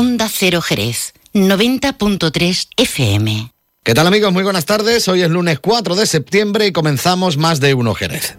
[0.00, 3.52] Onda Cero Jerez, 90.3 FM.
[3.84, 4.32] ¿Qué tal amigos?
[4.32, 5.06] Muy buenas tardes.
[5.08, 8.38] Hoy es lunes 4 de septiembre y comenzamos más de uno Jerez.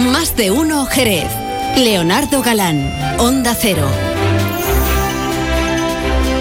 [0.00, 1.30] Más de uno Jerez.
[1.76, 3.88] Leonardo Galán, Onda Cero.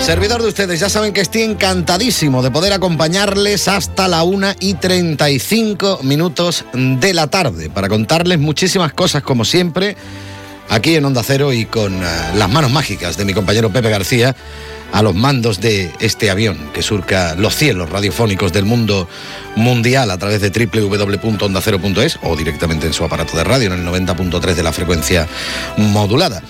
[0.06, 4.74] Servidor de ustedes, ya saben que estoy encantadísimo de poder acompañarles hasta la 1 y
[4.74, 9.96] 35 minutos de la tarde para contarles muchísimas cosas como siempre
[10.70, 14.36] aquí en Onda Cero y con eh, las manos mágicas de mi compañero Pepe García
[14.92, 19.08] a los mandos de este avión que surca los cielos radiofónicos del mundo
[19.56, 24.54] mundial a través de www.ondacero.es o directamente en su aparato de radio en el 90.3
[24.54, 25.30] de la frecuencia
[25.78, 26.44] modulada.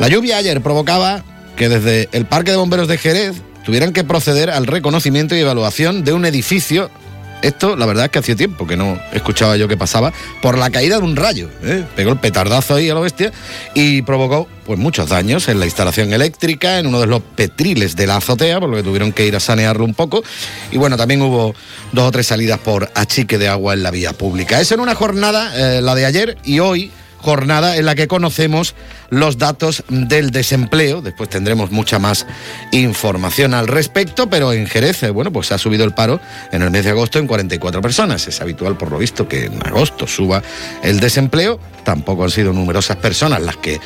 [0.00, 1.22] La lluvia ayer provocaba
[1.56, 6.04] que desde el Parque de Bomberos de Jerez tuvieran que proceder al reconocimiento y evaluación
[6.04, 6.90] de un edificio.
[7.42, 10.70] Esto, la verdad es que hacía tiempo que no escuchaba yo que pasaba, por la
[10.70, 11.50] caída de un rayo.
[11.62, 11.84] ¿eh?
[11.94, 13.32] Pegó el petardazo ahí a la bestia
[13.74, 18.06] y provocó pues, muchos daños en la instalación eléctrica, en uno de los petriles de
[18.06, 20.22] la azotea, por lo que tuvieron que ir a sanearlo un poco.
[20.72, 21.54] Y bueno, también hubo
[21.92, 24.60] dos o tres salidas por achique de agua en la vía pública.
[24.60, 26.90] Es en una jornada, eh, la de ayer y hoy,
[27.26, 28.76] jornada en la que conocemos
[29.10, 31.02] los datos del desempleo.
[31.02, 32.24] Después tendremos mucha más
[32.70, 36.20] información al respecto, pero en Jerez, eh, bueno, pues ha subido el paro
[36.52, 38.28] en el mes de agosto en 44 personas.
[38.28, 40.40] Es habitual, por lo visto, que en agosto suba
[40.84, 41.58] el desempleo.
[41.82, 43.80] Tampoco han sido numerosas personas las que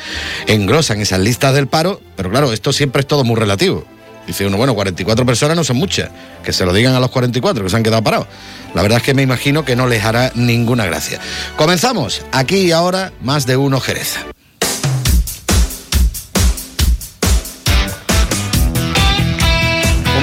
[0.45, 3.87] engrosan esas listas del paro, pero claro, esto siempre es todo muy relativo.
[4.31, 6.09] Dice uno, bueno, 44 personas no son muchas.
[6.41, 8.27] Que se lo digan a los 44 que se han quedado parados.
[8.73, 11.19] La verdad es que me imagino que no les hará ninguna gracia.
[11.57, 12.21] Comenzamos.
[12.31, 14.15] Aquí y ahora, más de uno Jerez.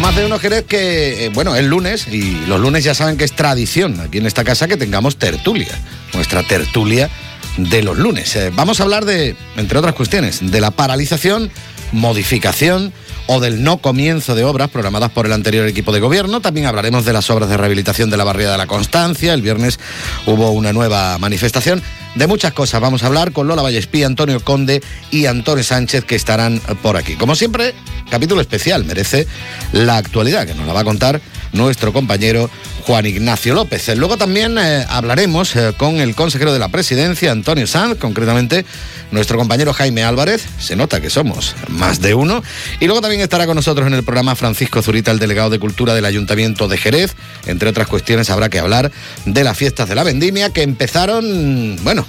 [0.00, 3.24] Más de uno Jerez que, eh, bueno, es lunes y los lunes ya saben que
[3.24, 5.78] es tradición aquí en esta casa que tengamos tertulia.
[6.14, 7.10] Nuestra tertulia
[7.58, 8.34] de los lunes.
[8.36, 11.50] Eh, vamos a hablar de, entre otras cuestiones, de la paralización,
[11.92, 12.92] modificación
[13.26, 16.40] o del no comienzo de obras programadas por el anterior equipo de gobierno.
[16.40, 19.34] También hablaremos de las obras de rehabilitación de la barriada de la Constancia.
[19.34, 19.78] El viernes
[20.26, 21.82] hubo una nueva manifestación.
[22.14, 26.16] De muchas cosas vamos a hablar con Lola Vallespí, Antonio Conde y Antonio Sánchez que
[26.16, 27.16] estarán por aquí.
[27.16, 27.74] Como siempre,
[28.10, 29.26] capítulo especial merece
[29.72, 31.20] la actualidad que nos la va a contar
[31.52, 32.50] nuestro compañero
[32.88, 33.94] Juan Ignacio López.
[33.98, 38.64] Luego también eh, hablaremos eh, con el consejero de la presidencia, Antonio Sanz, concretamente
[39.10, 40.46] nuestro compañero Jaime Álvarez.
[40.58, 42.42] Se nota que somos más de uno.
[42.80, 45.92] Y luego también estará con nosotros en el programa Francisco Zurita, el delegado de Cultura
[45.92, 47.14] del Ayuntamiento de Jerez.
[47.44, 48.90] Entre otras cuestiones habrá que hablar
[49.26, 52.06] de las fiestas de la vendimia que empezaron, bueno,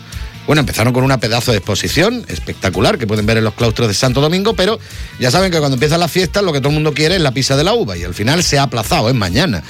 [0.47, 3.93] bueno, empezaron con una pedazo de exposición espectacular que pueden ver en los claustros de
[3.93, 4.79] Santo Domingo, pero
[5.19, 7.33] ya saben que cuando empiezan las fiestas lo que todo el mundo quiere es la
[7.33, 9.61] pizza de la uva y al final se ha aplazado, es mañana,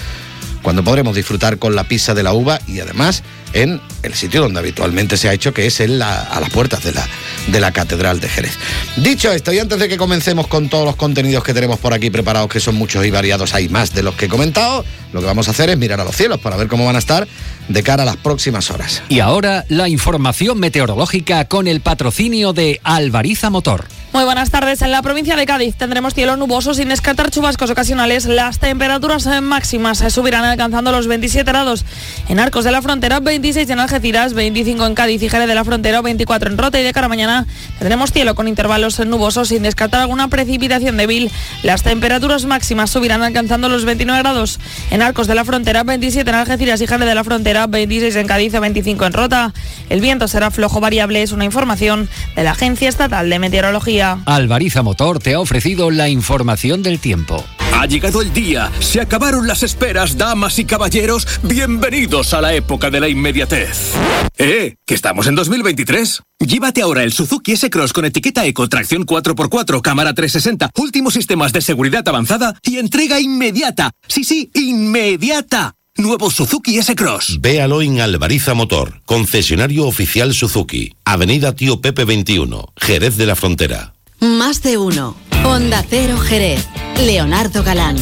[0.62, 4.60] cuando podremos disfrutar con la pizza de la uva y además en el sitio donde
[4.60, 7.08] habitualmente se ha hecho, que es en la, a las puertas de la,
[7.48, 8.54] de la Catedral de Jerez.
[8.98, 12.10] Dicho esto, y antes de que comencemos con todos los contenidos que tenemos por aquí
[12.10, 15.26] preparados, que son muchos y variados, hay más de los que he comentado, lo que
[15.26, 17.28] vamos a hacer es mirar a los cielos para ver cómo van a estar
[17.68, 19.02] de cara a las próximas horas.
[19.10, 23.86] Y ahora la información meteorológica con el patrocinio de Alvariza Motor.
[24.12, 24.82] Muy buenas tardes.
[24.82, 28.26] En la provincia de Cádiz tendremos cielo nuboso sin descartar chubascos ocasionales.
[28.26, 31.86] Las temperaturas máximas subirán alcanzando los 27 grados
[32.28, 35.64] en Arcos de la Frontera, 26 en Algeciras, 25 en Cádiz y Jerez de la
[35.64, 37.46] Frontera, 24 en Rota y de cara a mañana
[37.78, 41.30] tendremos cielo con intervalos nubosos sin descartar alguna precipitación débil.
[41.62, 44.60] Las temperaturas máximas subirán alcanzando los 29 grados
[44.90, 48.26] en Arcos de la Frontera, 27 en Algeciras y Jerez de la Frontera, 26 en
[48.26, 49.54] Cádiz, 25 en Rota.
[49.88, 53.99] El viento será flojo variable, es una información de la Agencia Estatal de Meteorología.
[54.02, 57.44] Alvariza Motor te ha ofrecido la información del tiempo.
[57.74, 62.90] Ha llegado el día, se acabaron las esperas, damas y caballeros, bienvenidos a la época
[62.90, 63.94] de la inmediatez.
[64.38, 64.76] ¡Eh!
[64.86, 66.22] ¿Que estamos en 2023?
[66.40, 71.62] Llévate ahora el Suzuki S-Cross con etiqueta Eco, tracción 4x4, cámara 360, últimos sistemas de
[71.62, 73.92] seguridad avanzada y entrega inmediata.
[74.08, 75.76] Sí, sí, inmediata.
[76.00, 77.40] Nuevo Suzuki S-Cross.
[77.42, 83.94] Véalo en Alvariza Motor, concesionario oficial Suzuki, Avenida Tío Pepe 21, Jerez de la Frontera.
[84.20, 85.16] Más de uno.
[85.44, 86.66] Onda Cero Jerez.
[86.98, 87.98] Leonardo Galán.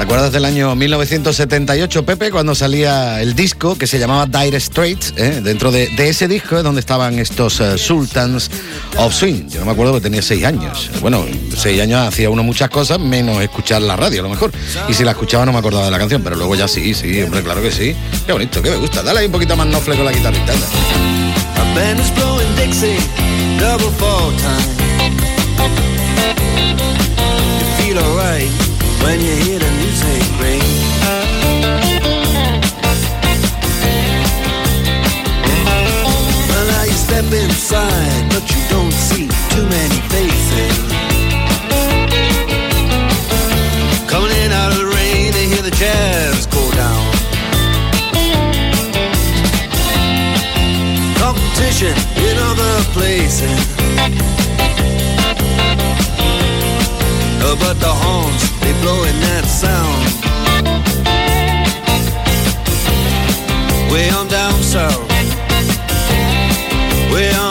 [0.00, 5.12] ¿Te acuerdas del año 1978, Pepe, cuando salía el disco que se llamaba Dire Straits?
[5.18, 5.42] eh?
[5.44, 8.50] Dentro de, ese disco es donde estaban estos eh, Sultans
[8.96, 9.50] of Swing.
[9.50, 10.90] Yo no me acuerdo que tenía seis años.
[11.02, 14.52] Bueno, seis años hacía uno muchas cosas, menos escuchar la radio a lo mejor.
[14.88, 17.20] Y si la escuchaba no me acordaba de la canción, pero luego ya sí, sí,
[17.20, 17.94] hombre, claro que sí.
[18.24, 19.02] Qué bonito, que me gusta.
[19.02, 20.54] Dale ahí un poquito más nofle con la guitarrita.
[37.72, 40.76] outside, but you don't see too many faces.
[44.08, 47.12] Coming in out of the rain to hear the jazz go down.
[51.16, 51.94] Competition
[52.26, 53.60] in other places.
[57.42, 60.00] Uh, but the horns, they blowing that sound.
[63.92, 65.08] Way on down south.
[67.12, 67.49] Way on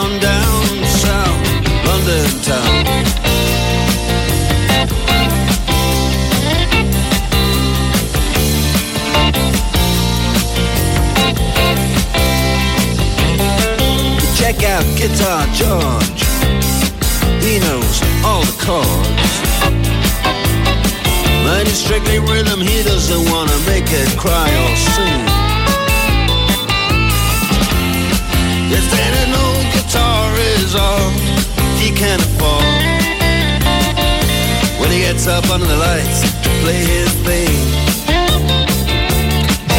[15.00, 16.22] Guitar George.
[17.40, 19.32] He knows all the chords.
[21.42, 25.24] Mighty strictly rhythm, he doesn't wanna make it cry or sing.
[28.76, 31.10] If then an old guitar is all
[31.80, 32.64] he can afford,
[34.80, 37.79] when he gets up under the lights to play his thing.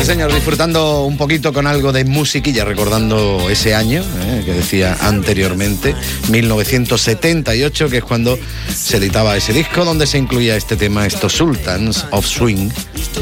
[0.05, 5.95] Señor, disfrutando un poquito con algo de musiquilla, recordando ese año eh, que decía anteriormente,
[6.29, 8.37] 1978, que es cuando
[8.67, 12.69] se editaba ese disco donde se incluía este tema, estos Sultans of Swing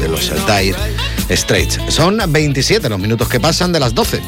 [0.00, 0.76] de los Dire
[1.36, 1.78] Straits.
[1.88, 4.20] Son 27 los minutos que pasan de las 12.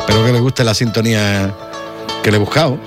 [0.00, 1.54] Espero que le guste la sintonía
[2.22, 2.78] que le he buscado.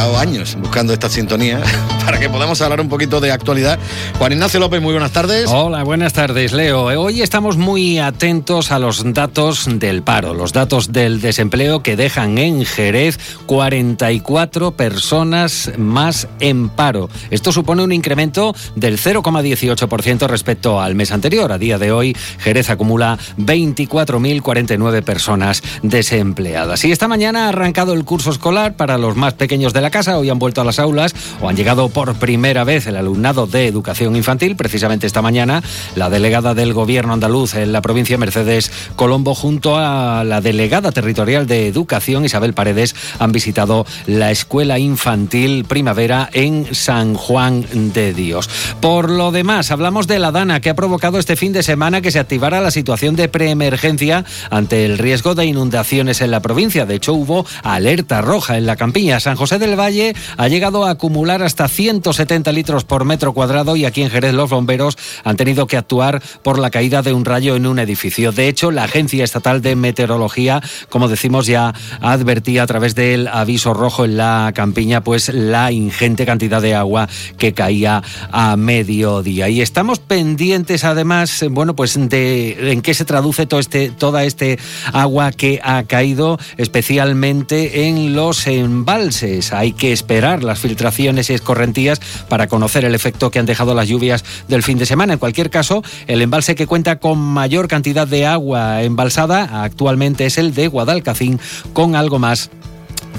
[0.00, 1.60] Tirado años buscando esta sintonía
[2.06, 3.78] para que podamos hablar un poquito de actualidad.
[4.16, 5.50] Juan Ignacio López, muy buenas tardes.
[5.50, 6.84] Hola, buenas tardes, Leo.
[6.84, 12.38] Hoy estamos muy atentos a los datos del paro, los datos del desempleo que dejan
[12.38, 17.10] en Jerez 44 personas más en paro.
[17.28, 21.52] Esto supone un incremento del 0,18% respecto al mes anterior.
[21.52, 26.86] A día de hoy, Jerez acumula 24.049 personas desempleadas.
[26.86, 30.18] Y esta mañana ha arrancado el curso escolar para los más pequeños de la casa.
[30.18, 33.66] Hoy han vuelto a las aulas o han llegado por primera vez el alumnado de
[33.66, 34.56] educación infantil.
[34.56, 35.62] Precisamente esta mañana,
[35.96, 41.46] la delegada del gobierno andaluz en la provincia, Mercedes Colombo, junto a la delegada territorial
[41.46, 48.48] de educación, Isabel Paredes, han visitado la escuela infantil primavera en San Juan de Dios.
[48.80, 52.10] Por lo demás, hablamos de la Dana, que ha provocado este fin de semana que
[52.10, 56.86] se activara la situación de preemergencia ante el riesgo de inundaciones en la provincia.
[56.86, 59.20] De hecho, hubo alerta roja en la campiña.
[59.20, 63.86] San José del Valle ha llegado a acumular hasta 170 litros por metro cuadrado y
[63.86, 67.56] aquí en Jerez los bomberos han tenido que actuar por la caída de un rayo
[67.56, 68.30] en un edificio.
[68.30, 73.72] De hecho, la Agencia Estatal de Meteorología, como decimos, ya advertía a través del aviso
[73.72, 79.48] rojo en la campiña, pues la ingente cantidad de agua que caía a mediodía.
[79.48, 84.58] Y estamos pendientes, además, bueno, pues de en qué se traduce todo este, toda este
[84.92, 89.52] agua que ha caído, especialmente en los embalses.
[89.72, 94.24] Que esperar las filtraciones y escorrentías para conocer el efecto que han dejado las lluvias
[94.48, 95.14] del fin de semana.
[95.14, 100.38] En cualquier caso, el embalse que cuenta con mayor cantidad de agua embalsada actualmente es
[100.38, 101.40] el de Guadalcacín,
[101.72, 102.50] con algo más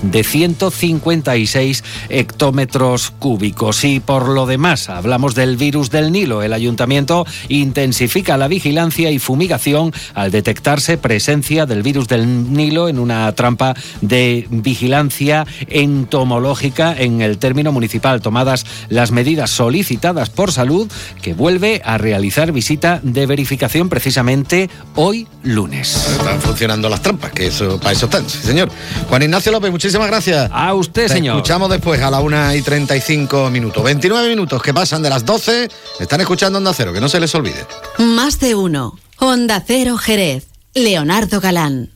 [0.03, 3.83] de 156 hectómetros cúbicos.
[3.83, 6.41] Y por lo demás, hablamos del virus del Nilo.
[6.41, 12.99] El ayuntamiento intensifica la vigilancia y fumigación al detectarse presencia del virus del Nilo en
[12.99, 18.21] una trampa de vigilancia entomológica en el término municipal.
[18.21, 20.89] Tomadas las medidas solicitadas por salud,
[21.21, 26.07] que vuelve a realizar visita de verificación precisamente hoy lunes.
[26.11, 28.69] Están funcionando las trampas, que eso para eso están, señor.
[29.09, 30.47] Juan Ignacio López, muchísimas gracias.
[30.53, 31.37] A usted, Te señor.
[31.37, 33.83] Escuchamos después a la 1 y 35 minutos.
[33.83, 35.69] 29 minutos que pasan de las 12.
[35.99, 37.65] Están escuchando Onda Cero, que no se les olvide.
[37.97, 38.99] Más de uno.
[39.17, 40.45] Onda Cero Jerez.
[40.75, 41.89] Leonardo Galán.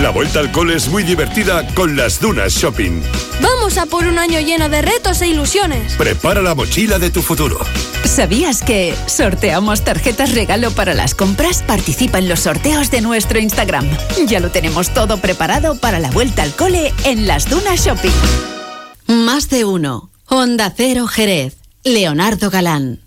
[0.00, 3.02] La vuelta al cole es muy divertida con las Dunas Shopping.
[3.42, 5.92] Vamos a por un año lleno de retos e ilusiones.
[5.96, 7.58] Prepara la mochila de tu futuro.
[8.04, 11.62] ¿Sabías que sorteamos tarjetas regalo para las compras?
[11.62, 13.86] Participa en los sorteos de nuestro Instagram.
[14.26, 18.10] Ya lo tenemos todo preparado para la vuelta al cole en las Dunas Shopping.
[19.06, 20.10] Más de uno.
[20.26, 21.58] Onda Cero Jerez.
[21.84, 23.00] Leonardo Galán.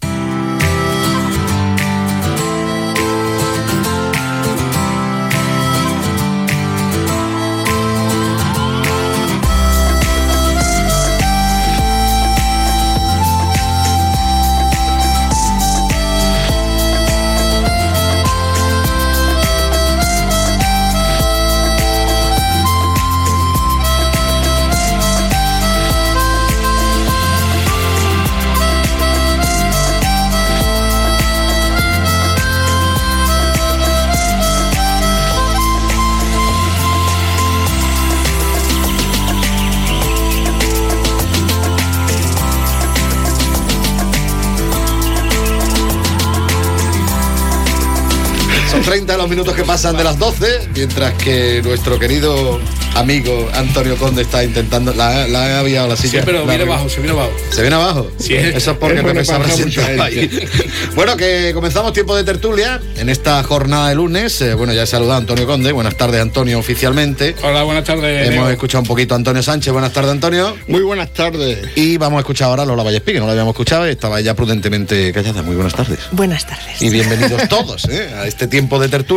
[49.05, 52.59] 30 los minutos que pasan de las 12, mientras que nuestro querido
[52.95, 54.93] amigo Antonio Conde está intentando.
[54.93, 56.19] La, la ha aviado la silla.
[56.19, 57.31] Sí, pero viene abajo, se viene abajo.
[57.49, 58.11] ¿Se viene abajo?
[58.19, 58.33] Sí.
[58.35, 60.29] Eso es porque Es mucha sentado ahí.
[60.95, 64.41] Bueno, que comenzamos tiempo de tertulia en esta jornada de lunes.
[64.41, 65.71] Eh, bueno, ya he saludado a Antonio Conde.
[65.71, 67.35] Buenas tardes, Antonio, oficialmente.
[67.43, 68.29] Hola, buenas tardes.
[68.29, 69.71] Hemos escuchado un poquito a Antonio Sánchez.
[69.71, 70.55] Buenas tardes, Antonio.
[70.67, 71.59] Muy buenas tardes.
[71.75, 74.19] Y vamos a escuchar ahora a Lola Vallespí, que no la habíamos escuchado y estaba
[74.19, 75.41] ella prudentemente callada.
[75.41, 75.99] Muy buenas tardes.
[76.11, 76.81] Buenas tardes.
[76.81, 78.09] Y bienvenidos todos ¿eh?
[78.13, 79.12] a este tiempo de tertulia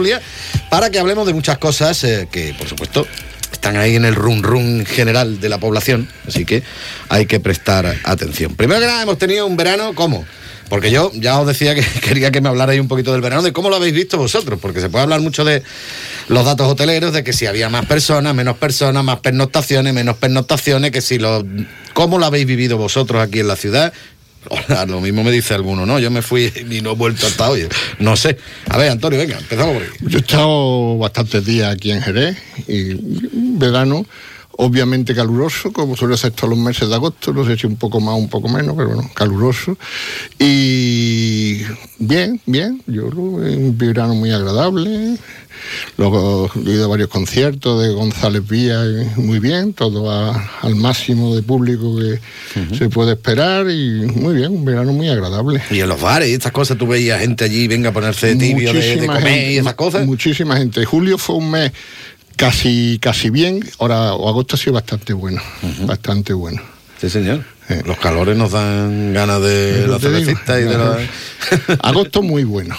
[0.71, 3.07] para que hablemos de muchas cosas eh, que, por supuesto,
[3.53, 6.09] están ahí en el run run general de la población.
[6.26, 6.62] Así que
[7.09, 8.55] hay que prestar atención.
[8.55, 10.25] Primero que nada, hemos tenido un verano, ¿cómo?
[10.69, 13.53] Porque yo ya os decía que quería que me hablarais un poquito del verano, de
[13.53, 15.62] cómo lo habéis visto vosotros, porque se puede hablar mucho de
[16.29, 20.91] los datos hoteleros, de que si había más personas, menos personas, más pernoctaciones, menos pernoctaciones,
[20.91, 21.45] que si lo...
[21.95, 23.93] ¿Cómo lo habéis vivido vosotros aquí en la ciudad?
[24.50, 25.99] Hola, lo mismo me dice alguno, ¿no?
[25.99, 27.67] Yo me fui y no he vuelto hasta hoy.
[27.99, 28.37] No sé.
[28.69, 29.88] A ver, Antonio, venga, empezamos por ahí.
[30.03, 32.37] Yo he estado bastantes días aquí en Jerez
[32.69, 32.95] y
[33.59, 34.05] verano
[34.59, 38.00] obviamente caluroso, como suele ser todos los meses de agosto, no sé si un poco
[38.00, 39.76] más, un poco menos, pero bueno, caluroso.
[40.38, 41.61] Y
[41.99, 45.19] bien, bien, yo lo- un verano muy agradable.
[45.99, 50.75] Luego he ido a varios conciertos de González Vía, y muy bien, todo a- al
[50.77, 52.21] máximo de público que
[52.77, 55.63] se puede esperar y muy bien, un verano muy agradable.
[55.71, 58.73] Y en los bares y estas cosas, tú veías gente allí, venga a ponerse tibio
[58.73, 60.07] de, comer gente, y esas cosas.
[60.07, 60.85] Muchísima gente.
[60.85, 61.73] Julio fue un mes
[62.37, 65.41] casi casi bien, ahora o agosto ha sido bastante bueno,
[65.87, 66.61] bastante bueno.
[67.01, 67.45] Sí, señor.
[67.85, 70.99] Los calores nos dan ganas de la cervecita y de la...
[71.81, 72.77] Agosto muy bueno.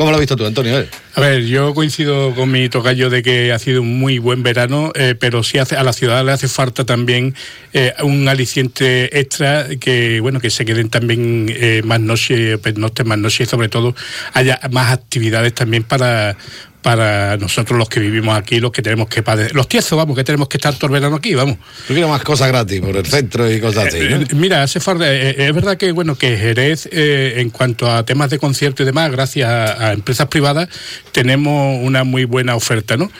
[0.00, 0.82] ¿Cómo lo has visto tú, Antonio?
[1.14, 1.44] A ver.
[1.44, 5.42] Yo coincido con mi tocayo de que ha sido un muy buen verano, eh, pero
[5.42, 7.34] sí hace, a la ciudad le hace falta también
[7.74, 13.18] eh, un aliciente extra que, bueno, que se queden también eh, más noches, pernoctes más
[13.18, 13.94] noches sobre todo
[14.32, 16.34] haya más actividades también para
[16.82, 20.24] para nosotros los que vivimos aquí, los que tenemos que padecer, los tiesos, vamos, que
[20.24, 21.56] tenemos que estar todo el verano aquí, vamos.
[21.88, 23.98] Yo quiero más cosas gratis por el centro y cosas así.
[23.98, 24.16] ¿no?
[24.16, 27.90] Eh, Mira, hace falta, eh, eh, es verdad que bueno que Jerez, eh, en cuanto
[27.90, 30.68] a temas de concierto y demás, gracias a, a empresas privadas,
[31.12, 33.10] tenemos una muy buena oferta, ¿no?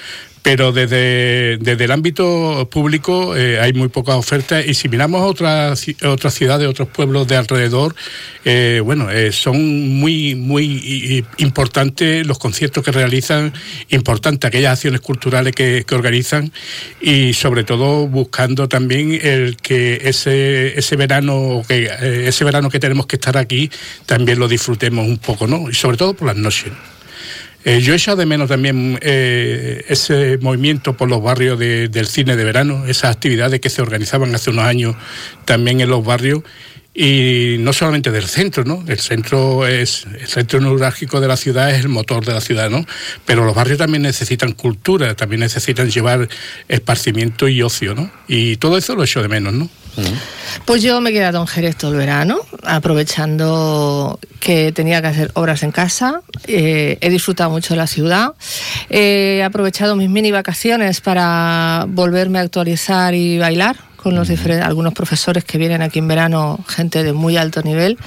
[0.43, 5.87] Pero desde, desde el ámbito público eh, hay muy pocas ofertas y si miramos otras
[6.05, 7.95] otras ciudades, otros pueblos de alrededor,
[8.45, 13.53] eh, bueno, eh, son muy muy importantes los conciertos que realizan,
[13.91, 16.51] importantes aquellas acciones culturales que, que organizan
[17.03, 21.91] y sobre todo buscando también el que ese ese verano que
[22.27, 23.71] ese verano que tenemos que estar aquí
[24.07, 25.69] también lo disfrutemos un poco, ¿no?
[25.69, 26.73] Y sobre todo por las noches.
[27.65, 32.07] Eh, yo he echado de menos también eh, ese movimiento por los barrios de- del
[32.07, 34.97] cine de verano, esas actividades que se organizaban hace unos años
[35.45, 36.43] también en los barrios
[36.95, 38.83] y no solamente del centro, ¿no?
[38.89, 42.69] El centro es el centro neurálgico de la ciudad es el motor de la ciudad,
[42.71, 42.85] ¿no?
[43.27, 46.29] Pero los barrios también necesitan cultura, también necesitan llevar
[46.69, 48.11] esparcimiento y ocio, ¿no?
[48.27, 49.69] Y todo eso lo echo de menos, ¿no?
[50.65, 55.31] Pues yo me he quedado en Jerez todo el verano, aprovechando que tenía que hacer
[55.35, 56.23] obras en casa.
[56.47, 58.33] Eh, he disfrutado mucho de la ciudad.
[58.89, 64.95] He aprovechado mis mini vacaciones para volverme a actualizar y bailar con los diferentes, algunos
[64.95, 67.99] profesores que vienen aquí en verano, gente de muy alto nivel,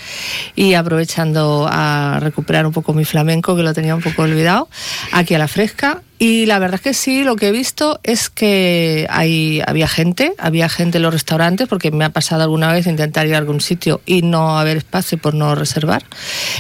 [0.56, 4.68] y aprovechando a recuperar un poco mi flamenco, que lo tenía un poco olvidado,
[5.12, 6.02] aquí a la fresca.
[6.24, 10.34] Y la verdad es que sí, lo que he visto es que hay, había gente,
[10.38, 13.60] había gente en los restaurantes, porque me ha pasado alguna vez intentar ir a algún
[13.60, 16.06] sitio y no haber espacio por no reservar.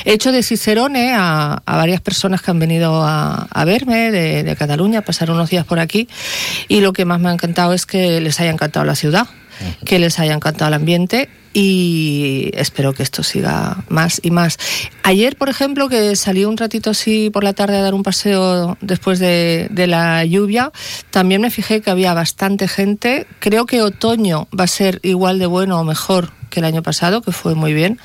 [0.03, 4.43] He hecho de Cicerone a, a varias personas que han venido a, a verme de,
[4.43, 6.09] de Cataluña, a pasar unos días por aquí,
[6.67, 9.27] y lo que más me ha encantado es que les haya encantado la ciudad,
[9.85, 14.57] que les haya encantado el ambiente y espero que esto siga más y más.
[15.03, 18.77] Ayer, por ejemplo, que salí un ratito así por la tarde a dar un paseo
[18.81, 20.71] después de, de la lluvia,
[21.11, 23.27] también me fijé que había bastante gente.
[23.39, 27.21] Creo que otoño va a ser igual de bueno o mejor que el año pasado,
[27.21, 27.99] que fue muy bien.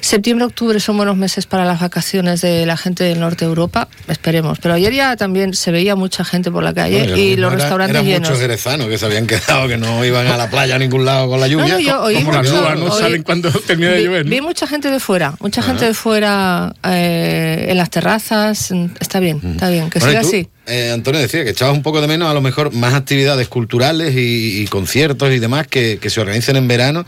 [0.00, 3.88] Septiembre, octubre son buenos meses para las vacaciones de la gente del norte de Europa,
[4.08, 4.58] esperemos.
[4.58, 7.52] Pero ayer ya también se veía mucha gente por la calle Bueno, y lo los
[7.52, 8.28] era- restaurantes eran llenos.
[8.28, 11.28] muchos jerezanos que se habían quedado, que no iban a la playa a ningún lado
[11.28, 11.68] con la lluvia.
[11.68, 14.24] No, no, yo oí Como mucho- nubes, no oí- saben cuándo termina de llover.
[14.26, 14.30] ¿no?
[14.30, 15.70] vi mucha gente de fuera, mucha Ajá.
[15.70, 18.70] gente de fuera eh, en las terrazas.
[18.72, 20.48] en- Está bien, está bien, que Bueno, siga así.
[20.66, 24.14] Eh, Antonio decía que echabas un poco de menos a lo mejor más actividades culturales
[24.14, 27.06] y, y conciertos y demás que, que se organicen en verano.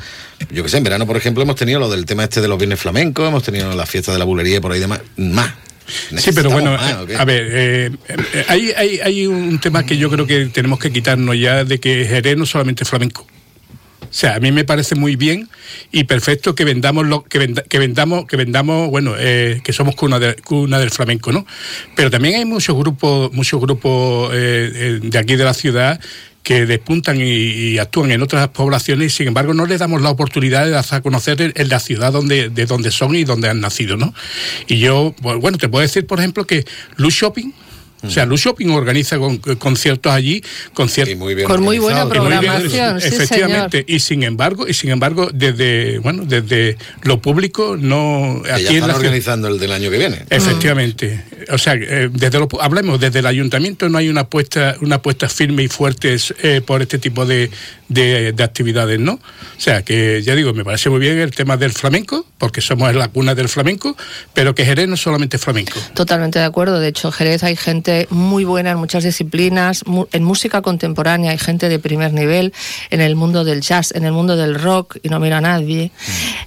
[0.51, 2.59] Yo que sé, en verano, por ejemplo, hemos tenido lo del tema este de los
[2.59, 5.01] viernes flamencos, hemos tenido las fiestas de la bulería y por ahí demás.
[5.17, 5.53] Más.
[6.19, 10.27] Sí, pero bueno, a ver, eh, eh, hay, hay, hay un tema que yo creo
[10.27, 13.27] que tenemos que quitarnos ya de que Jerez no es solamente flamenco.
[14.11, 15.49] O sea, a mí me parece muy bien
[15.93, 19.95] y perfecto que vendamos lo que, venda- que vendamos que vendamos bueno eh, que somos
[19.95, 21.47] cuna, de- cuna del flamenco, ¿no?
[21.95, 26.01] Pero también hay muchos grupos muchos grupos eh, eh, de aquí de la ciudad
[26.43, 30.65] que despuntan y, actúan en otras poblaciones y sin embargo no les damos la oportunidad
[30.67, 34.15] de a conocer en la ciudad donde, de donde son y donde han nacido, ¿no?
[34.67, 36.65] Y yo, pues, bueno, te puedo decir, por ejemplo, que
[36.97, 37.53] Luz Shopping,
[38.03, 40.43] o sea, Luz Shopping organiza con- conciertos allí,
[40.75, 43.85] conciertos Con muy buena programación, sí, efectivamente.
[43.89, 48.67] Y sin embargo, y sin embargo, desde bueno, desde lo público no Que ya aquí
[48.69, 50.25] en están la organizando el del año que viene.
[50.31, 51.25] Efectivamente.
[51.51, 55.29] O sea, eh, desde lo, hablemos desde el ayuntamiento no hay una apuesta, una apuesta
[55.29, 57.51] firme y fuerte eh, por este tipo de,
[57.89, 59.13] de- de actividades, ¿no?
[59.15, 62.95] O sea, que ya digo, me parece muy bien el tema del flamenco, porque somos
[62.95, 63.97] la cuna del flamenco,
[64.35, 65.81] pero que Jerez no es solamente flamenco.
[65.95, 66.79] Totalmente de acuerdo.
[66.81, 69.85] De hecho, Jerez hay gente muy buena en muchas disciplinas.
[70.13, 72.53] En música contemporánea hay gente de primer nivel.
[72.91, 75.91] En el mundo del jazz, en el mundo del rock, y no miro a nadie.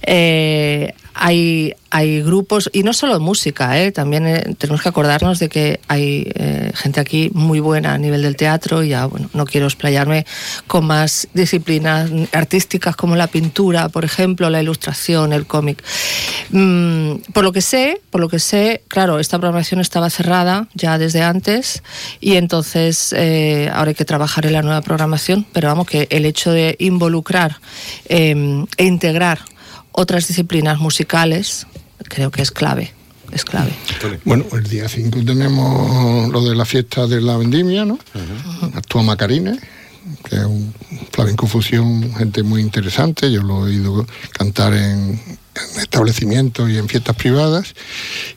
[0.02, 3.92] Eh, hay, hay grupos, y no solo música, ¿eh?
[3.92, 8.22] también eh, tenemos que acordarnos de que hay eh, gente aquí muy buena a nivel
[8.22, 8.82] del teatro.
[8.82, 10.26] Y ya, bueno, no quiero explayarme
[10.66, 15.82] con más disciplinas artísticas como la pintura, por ejemplo, la ilustración, el cómic.
[16.50, 20.98] Mm, por lo que sé, por lo que sé, claro, esta programación estaba cerrada ya
[20.98, 21.82] desde antes
[22.20, 26.26] y entonces eh, ahora hay que trabajar en la nueva programación, pero vamos que el
[26.26, 27.56] hecho de involucrar
[28.08, 29.40] eh, e integrar
[29.92, 31.66] otras disciplinas musicales
[32.08, 32.92] creo que es clave,
[33.32, 33.72] es clave.
[34.24, 37.98] Bueno, el día 5 tenemos lo de la fiesta de la vendimia, ¿no?
[38.74, 39.58] Actúa Macarines,
[40.28, 40.74] que es un
[41.12, 43.30] flamenco fusión, gente muy interesante.
[43.30, 47.74] Yo lo he oído cantar en, en establecimientos y en fiestas privadas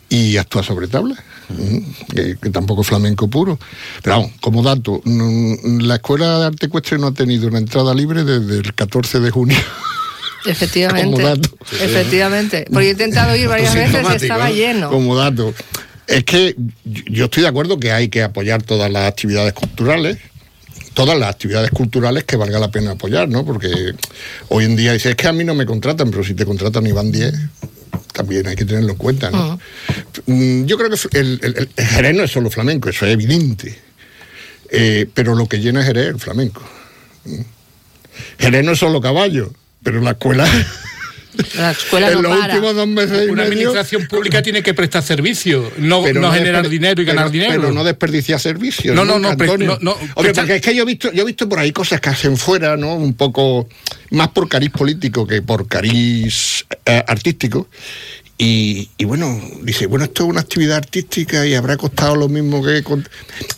[0.10, 1.16] y actúa sobre tabla.
[1.50, 1.78] mm,
[2.14, 3.58] Que, que tampoco es flamenco puro.
[4.04, 8.24] Pero vamos, como dato, la Escuela de Arte Ecuestre no ha tenido una entrada libre
[8.24, 9.58] desde el 14 de junio.
[10.48, 11.50] Efectivamente, Como dato.
[11.82, 12.66] efectivamente.
[12.72, 14.56] Porque he intentado ir varias veces y estaba ¿eh?
[14.56, 14.90] lleno.
[14.90, 15.54] Como dato.
[16.08, 16.56] Es que
[16.86, 20.18] yo- estoy de acuerdo que hay que apoyar todas las actividades culturales,
[20.94, 23.44] todas las actividades culturales que valga la pena apoyar, ¿no?
[23.46, 23.72] Porque
[24.50, 26.86] hoy en día dice, es que a mí no me contratan, pero si te contratan
[26.86, 27.34] y van 10,
[28.14, 29.60] también hay que tenerlo en cuenta, ¿no?
[30.28, 33.78] Mm, Yo creo que el, el- Jerez no es solo flamenco, eso es evidente.
[34.72, 36.62] Eh, pero lo que llena Jerez es el flamenco.
[37.26, 37.42] Mm.
[38.40, 39.52] Jerez no es solo caballo,
[39.86, 40.46] pero la escuela...
[41.58, 42.54] La escuela en no los para.
[42.54, 46.70] últimos dos meses y Una medio- administración pública tiene que prestar servicio, no, no generar
[46.70, 47.62] dinero y ganar pero- dinero.
[47.62, 48.96] Pero no desperdiciar servicios.
[48.96, 51.12] No, no, nunca, no, pre- no, no, Hombre, presta- porque es que yo he visto,
[51.12, 52.96] yo he visto por ahí cosas que hacen fuera, ¿no?
[52.96, 53.68] Un poco
[54.12, 57.68] más por cariz político que por cariz eh, artístico.
[58.38, 62.62] Y, y bueno, dice, bueno, esto es una actividad artística y habrá costado lo mismo
[62.62, 62.84] que...
[62.84, 63.08] con-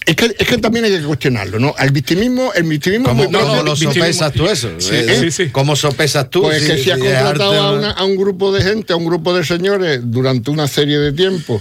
[0.05, 1.73] Es que, es que también hay que cuestionarlo, ¿no?
[1.79, 3.07] El victimismo, el victimismo...
[3.07, 4.69] ¿Cómo, lo sopesas tú eso?
[4.79, 5.49] Sí, Eh, ¿eh?
[5.51, 6.43] ¿Cómo sopesas tú?
[6.43, 9.05] Pues que si has arte contratado a, una- a un grupo de gente, a un
[9.05, 11.59] grupo de señores durante una serie de tiempo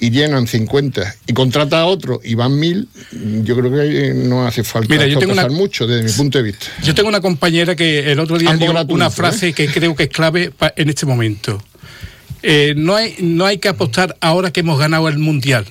[0.00, 2.88] y llenan 50 y contrata a otro y van mil,
[3.44, 6.38] yo creo que no hace falta Mira, yo tengo sopesar una- mucho desde mi punto
[6.38, 6.66] de vista.
[6.82, 9.10] Yo tengo una compañera que el otro día dijo gratuito, una ¿eh?
[9.10, 11.62] frase que creo que es clave pa- en este momento.
[12.46, 15.64] Eh, no, hay, no hay que apostar ahora que hemos ganado el Mundial.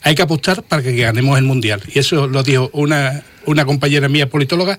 [0.00, 1.82] Hay que apostar para que ganemos el Mundial.
[1.94, 4.78] Y eso lo dijo una, una compañera mía politóloga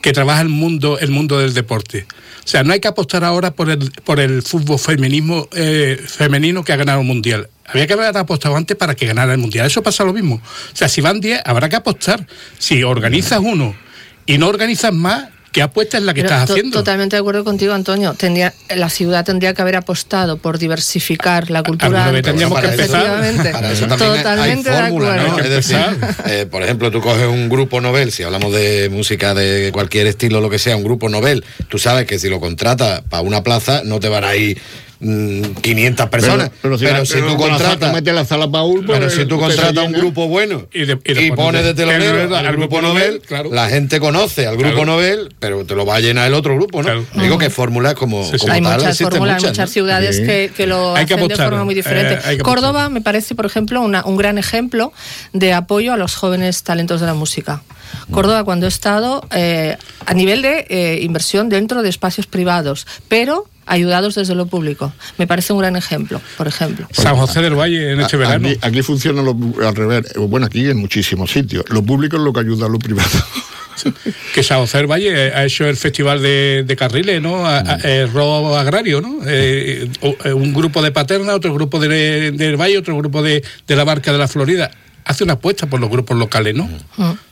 [0.00, 2.06] que trabaja el mundo, el mundo del deporte.
[2.42, 6.64] O sea, no hay que apostar ahora por el, por el fútbol feminismo, eh, femenino
[6.64, 7.50] que ha ganado el Mundial.
[7.66, 9.66] Había que haber apostado antes para que ganara el Mundial.
[9.66, 10.36] Eso pasa lo mismo.
[10.36, 12.26] O sea, si van 10, habrá que apostar.
[12.56, 13.76] Si organizas uno
[14.24, 16.78] y no organizas más, ¿qué apuesta es la que Pero estás haciendo?
[16.80, 18.12] Totalmente de acuerdo contigo, Antonio.
[18.12, 22.10] Tendría, la ciudad tendría que haber apostado por diversificar la cultura.
[22.10, 23.52] Vez tendríamos que empezar.
[23.52, 25.28] Para eso hay- Totalmente hay de acuerdo.
[25.28, 25.38] ¿no?
[25.38, 25.78] Es decir,
[26.26, 30.42] eh, por ejemplo, tú coges un grupo novel, si hablamos de música de cualquier estilo,
[30.42, 33.80] lo que sea, un grupo novel, tú sabes que si lo contratas para una plaza
[33.82, 34.60] no te van a ir
[35.00, 36.50] 500 personas.
[36.62, 38.04] Pero, si tú con la- contratas...
[38.14, 41.14] la sala Paul, Pero si tú contratas se un grupo bueno Y, de- y y
[41.14, 43.50] después pones de telonero al grupo Nobel, claro.
[43.52, 44.86] la gente conoce al grupo Claro.
[44.92, 47.04] novel, pero te lo va a llenar el otro grupo, ¿no?
[47.14, 49.72] Digo que fórmulas como, como hay tal muchas fórmulas, muchas, muchas ¿no?
[49.72, 52.38] ciudades que, que lo Hay que hacen de forma muy eh, diferente.
[52.38, 54.92] Córdoba me parece, por ejemplo, una- un gran ejemplo
[55.32, 57.62] de apoyo a los jóvenes talentos de la música.
[58.10, 63.46] Córdoba, cuando he estado, eh, a nivel de eh, inversión dentro de espacios privados, pero
[63.66, 64.92] ayudados desde lo público.
[65.18, 66.86] Me parece un gran ejemplo, por ejemplo.
[66.92, 68.48] San José del Valle en este verano.
[68.48, 70.12] Aquí, aquí funciona lo- al revés.
[70.16, 71.64] Bueno, aquí en muchísimos sitios.
[71.70, 73.08] Lo público es lo que ayuda a lo privado.
[74.34, 77.44] que San José del Valle ha hecho el festival de, de Carriles, ¿no?
[77.46, 79.18] A- a- el robo agrario, ¿no?
[79.26, 79.90] Eh,
[80.24, 83.84] eh, un grupo de Paterna, otro grupo de, del Valle, otro grupo de, de la
[83.84, 84.70] Barca de la Florida.
[85.06, 86.68] Hace una apuesta por los grupos locales, ¿no?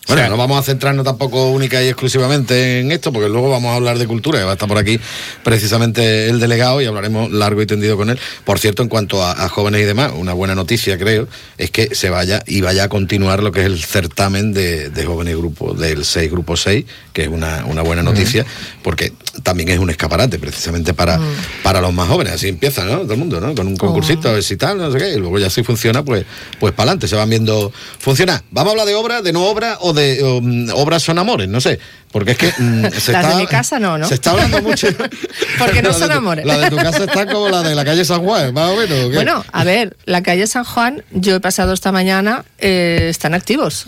[0.06, 3.76] Bueno, no vamos a centrarnos tampoco única y exclusivamente en esto, porque luego vamos a
[3.76, 5.00] hablar de cultura, que va a estar por aquí
[5.42, 8.18] precisamente el delegado y hablaremos largo y tendido con él.
[8.44, 11.26] Por cierto, en cuanto a, a jóvenes y demás, una buena noticia creo
[11.58, 15.04] es que se vaya y vaya a continuar lo que es el certamen de, de
[15.04, 16.84] jóvenes grupos, del 6 Grupo 6,
[17.14, 18.44] que es una, una buena noticia,
[18.83, 19.12] porque
[19.44, 21.18] también es un escaparate precisamente para,
[21.62, 22.35] para los más jóvenes.
[22.35, 22.98] Así empieza, ¿no?
[23.03, 23.55] Todo el mundo, ¿no?
[23.55, 26.05] Con un concursito, a ver si tal, no sé qué, y luego ya si funciona,
[26.05, 26.27] pues,
[26.59, 28.42] pues para adelante, se van viendo funcionar.
[28.50, 31.61] Vamos a hablar de obra, de no obra o de um, obras son amores, no
[31.61, 31.79] sé.
[32.14, 34.07] Porque es que mm, se Las está, de mi casa no, ¿no?
[34.07, 34.87] se está hablando mucho.
[35.59, 36.46] Porque no son tu- amores.
[36.46, 39.05] La de tu casa está como la de la calle San Juan, más o menos.
[39.05, 39.16] ¿o qué?
[39.16, 43.87] Bueno, a ver, la calle San Juan, yo he pasado esta mañana, eh, están activos.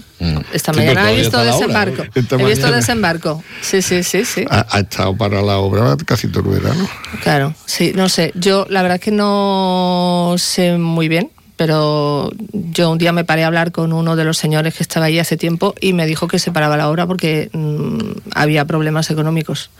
[0.52, 2.04] Esta Sí, mañana he visto obra, desembarco.
[2.04, 2.10] ¿no?
[2.14, 3.44] Esta He visto desembarco.
[3.60, 4.44] Sí, sí, sí, sí.
[4.50, 6.88] Ha, ha estado para la obra casi todo el verano.
[7.22, 8.32] Claro, sí, no sé.
[8.34, 13.46] Yo la verdad que no sé muy bien, pero yo un día me paré a
[13.46, 16.38] hablar con uno de los señores que estaba ahí hace tiempo y me dijo que
[16.38, 17.98] se paraba la obra porque mm,
[18.34, 19.70] había problemas económicos.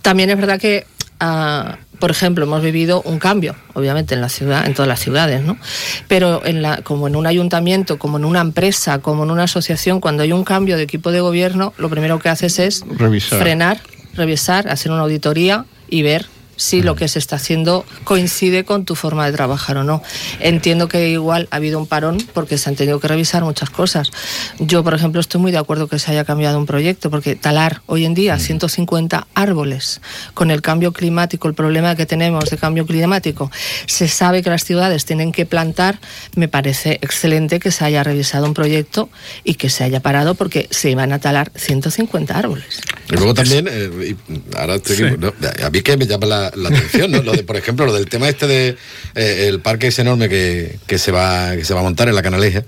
[0.00, 0.86] También es verdad que,
[1.18, 5.42] ah, por ejemplo, hemos vivido un cambio, obviamente en la ciudad, en todas las ciudades,
[5.42, 5.58] ¿no?
[6.06, 10.00] Pero en la, como en un ayuntamiento, como en una empresa, como en una asociación,
[10.00, 13.40] cuando hay un cambio de equipo de gobierno, lo primero que haces es Revisar.
[13.40, 13.80] frenar,
[14.14, 18.94] revisar, hacer una auditoría y ver si lo que se está haciendo coincide con tu
[18.94, 20.02] forma de trabajar o no.
[20.40, 24.10] Entiendo que igual ha habido un parón porque se han tenido que revisar muchas cosas.
[24.58, 27.82] Yo, por ejemplo, estoy muy de acuerdo que se haya cambiado un proyecto porque talar
[27.86, 30.00] hoy en día 150 árboles
[30.34, 33.50] con el cambio climático, el problema que tenemos de cambio climático,
[33.86, 35.98] se sabe que las ciudades tienen que plantar,
[36.34, 39.08] me parece excelente que se haya revisado un proyecto
[39.42, 42.80] y que se haya parado porque se iban a talar 150 árboles.
[43.10, 45.32] Y luego también, eh, y ahora estoy no,
[45.64, 47.22] a mí que me llama la, la atención, ¿no?
[47.22, 48.76] Lo de, por ejemplo, lo del tema este de
[49.14, 52.14] eh, el parque ese enorme que, que se va que se va a montar en
[52.14, 52.64] la Canaleja.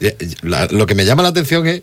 [0.00, 1.82] Eh, la- lo que me llama la atención es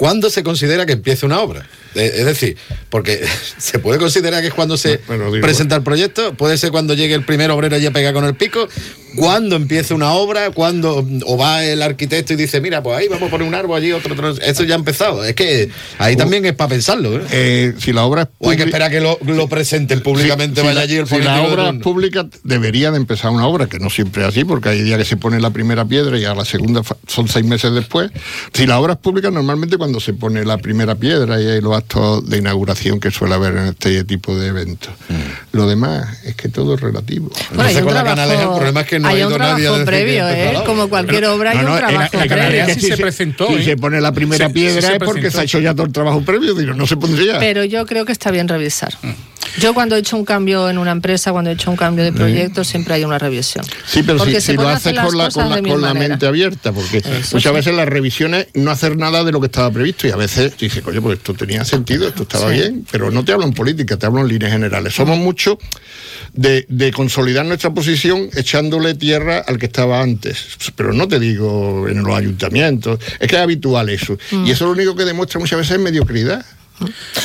[0.00, 1.68] cuándo se considera que empieza una obra.
[1.94, 2.56] Eh, es decir,
[2.88, 3.20] porque
[3.58, 4.98] se puede considerar que es cuando se
[5.42, 8.34] presenta el proyecto, puede ser cuando llegue el primer obrero y ya pega con el
[8.34, 8.66] pico,
[9.16, 13.28] cuándo empieza una obra, cuando o va el arquitecto y dice, mira, pues ahí vamos
[13.28, 14.30] a poner un árbol allí, otro, otro.
[14.30, 15.22] Eso ya ha empezado.
[15.22, 17.16] Es que ahí también es para pensarlo.
[17.16, 17.22] ¿eh?
[17.30, 20.66] Eh, si la obra es O hay que esperar que lo, lo presenten públicamente, Si-
[20.66, 21.80] vaya allí el si la obra turno.
[21.82, 25.04] pública debería de empezar una obra, que no siempre es así, porque hay días que
[25.04, 28.10] se pone la primera piedra y a la segunda son seis meses después.
[28.54, 31.76] Si la obra es pública, normalmente cuando se pone la primera piedra y hay los
[31.76, 34.92] actos de inauguración que suele haber en este tipo de eventos.
[35.08, 35.56] Mm.
[35.56, 37.30] Lo demás es que todo es relativo.
[37.52, 39.28] Bueno, hay un con la trabajo, Canaleja, el problema es que no ha hay ido
[39.28, 40.52] un nadie a previo, ¿eh?
[40.52, 40.64] la.
[40.64, 42.74] Como cualquier obra hay No, un no, la- trabajo en la previo.
[42.74, 43.64] Sí si se presentó, Si ¿eh?
[43.64, 45.30] se pone la primera Sí, piedra se es porque presentó.
[45.36, 47.38] se ha hecho ya todo el trabajo previo, digo, no se pondría.
[47.38, 48.92] Pero yo creo que está bien revisar.
[49.02, 49.08] Mm.
[49.58, 52.12] Yo cuando he hecho un cambio en una empresa, cuando he hecho un cambio de
[52.12, 53.64] proyecto, siempre hay una revisión.
[53.86, 56.72] Sí, pero Porque si, se si lo haces con la, con la, con mente abierta,
[56.72, 57.56] porque Eso muchas sí.
[57.56, 60.82] veces las revisiones no hacer nada de lo que estaba previsto y a veces dices,
[60.82, 62.54] coño, pues esto tenía sentido, esto estaba Sí.
[62.54, 64.94] bien, pero no te hablo en política, te hablo en líneas generales.
[64.94, 65.58] Somos mucho
[66.32, 70.38] de, de consolidar nuestra posición echándole tierra al que estaba antes,
[70.76, 74.16] pero no te digo en los ayuntamientos, es que es habitual eso.
[74.30, 74.46] Mm.
[74.46, 76.44] Y eso lo único que demuestra muchas veces es mediocridad.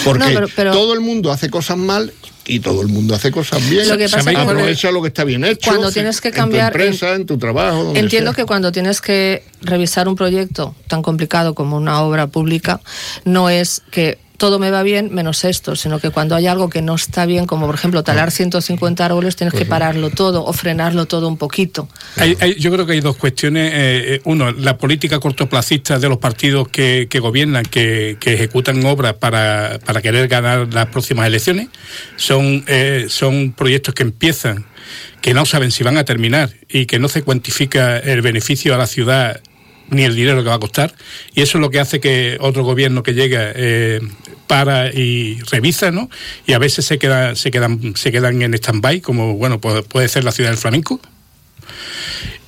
[0.03, 2.13] Porque No, pero- pero- todo el mundo hace cosas mal
[2.47, 3.87] y todo el mundo hace cosas bien.
[3.89, 5.69] Lo que pasa es que Aprovecha lo que está bien hecho.
[5.71, 7.93] cuando tienes que cambiar- En tu empresa, en, tu trabajo.
[7.95, 8.35] Entiendo sea.
[8.35, 12.81] que cuando tienes que revisar un proyecto tan complicado como una obra pública,
[13.23, 16.81] no es que todo me va bien menos esto, sino que cuando hay algo que
[16.81, 21.05] no está bien, como por ejemplo talar 150 árboles, tienes que pararlo todo o frenarlo
[21.05, 21.87] todo un poquito.
[22.17, 23.71] Hay- hay- yo creo que hay dos cuestiones.
[23.73, 28.83] eh, eh, uno, la política cortoplacista de los partidos que, que gobiernan, que, que ejecutan
[28.85, 31.67] obras para, para querer ganar las próximas elecciones.
[32.15, 34.65] Son, eh, son proyectos que empiezan,
[35.21, 38.77] que no saben si van a terminar y que no se cuantifica el beneficio a
[38.77, 39.41] la ciudad
[39.89, 40.93] ni el dinero que va a costar.
[41.33, 43.99] Y eso es lo que hace que otro gobierno que llega eh,
[44.47, 46.09] para y revisa, ¿no?
[46.45, 50.07] Y a veces se, queda, se, quedan, se quedan en stand-by, como bueno, puede, puede
[50.07, 50.99] ser la ciudad del flamenco.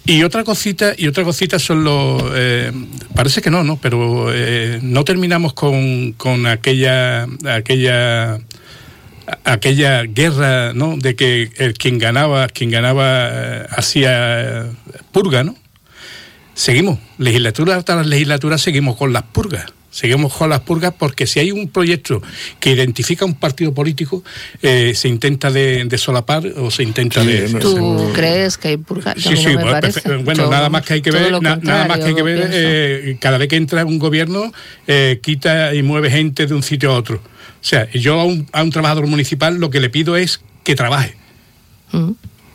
[0.06, 2.23] Y otra cosita, y otra cosita son los.
[2.34, 2.71] eh,
[3.13, 3.78] parece que no, ¿no?
[3.78, 7.28] Pero eh, no terminamos con, con aquella.
[7.45, 8.39] aquella
[9.43, 10.95] aquella guerra, ¿no?
[10.97, 14.67] De que el, quien ganaba, quien ganaba eh, hacía
[15.12, 15.56] purga, ¿no?
[16.58, 19.65] Seguimos, legislatura tras legislatura seguimos con las purgas.
[19.91, 22.20] Seguimos con las purgas porque si hay un proyecto
[22.60, 24.24] que identifica un partido político,
[24.63, 27.48] eh, se intenta de, de solapar o se intenta de...
[27.60, 29.13] ¿Tú crees que hay purga?
[29.15, 31.88] Yo a mí no me bueno, Yo- nada más que hay que ver, na- nada
[31.88, 34.52] más que hay que ver, eh, cada vez que entra un gobierno,
[34.88, 37.17] eh, quita y mueve gente de un sitio a otro.
[37.17, 40.76] O sea, yo a un, a un trabajador municipal lo que le pido es que
[40.76, 41.15] trabaje.
[41.91, 42.12] Mm.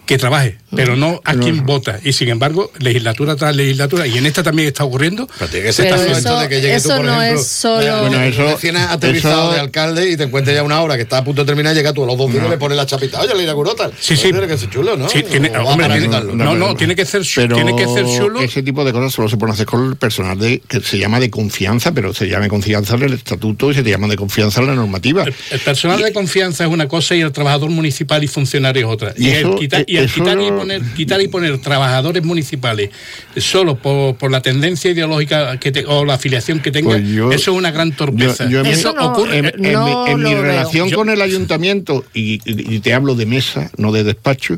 [0.07, 2.01] Que trabaje, pero no a quien vota.
[2.03, 5.29] Y sin embargo, legislatura tras legislatura, y en esta también está ocurriendo.
[5.39, 8.21] Pero tiene que ser esto de que llegue tú, por no ejemplo, es solo- bueno,
[8.23, 11.25] eso- recién aterrizado eso- de alcalde y te encuentras ya una hora que está a
[11.25, 13.21] punto de terminar, llega tú a los dos días y le pones la chapita.
[13.21, 13.93] Oye, le tal.
[13.99, 14.23] Sí, sí.
[14.33, 15.09] Tiene que ser chulo, ¿no?
[15.09, 18.41] Sí, tiene- hombre, tiene- no, no, tiene que ser, Pero tiene que ser chulo.
[18.41, 21.21] ese tipo de cosas solo se pueden hacer con el personal de, que se llama
[21.21, 24.17] de confianza, pero se llama de confianza en el estatuto y se te llama de
[24.17, 25.25] confianza en la normativa.
[25.51, 29.15] El personal de confianza es una cosa y el trabajador municipal y funcionario es otra.
[29.17, 32.91] Y Y, el eso- quitar, y quitar y poner, quitar y poner trabajadores municipales
[33.37, 37.33] solo por, por la tendencia ideológica que te- o la afiliación que tenga, Pues yo-
[37.33, 38.45] eso es una gran torpeza.
[38.45, 39.39] Yo- yo en mi- eso ocurre.
[39.39, 43.27] en, en mi- en mi relación con el ayuntamiento, y, y- y te hablo de
[43.27, 44.57] mesa, no de despacho,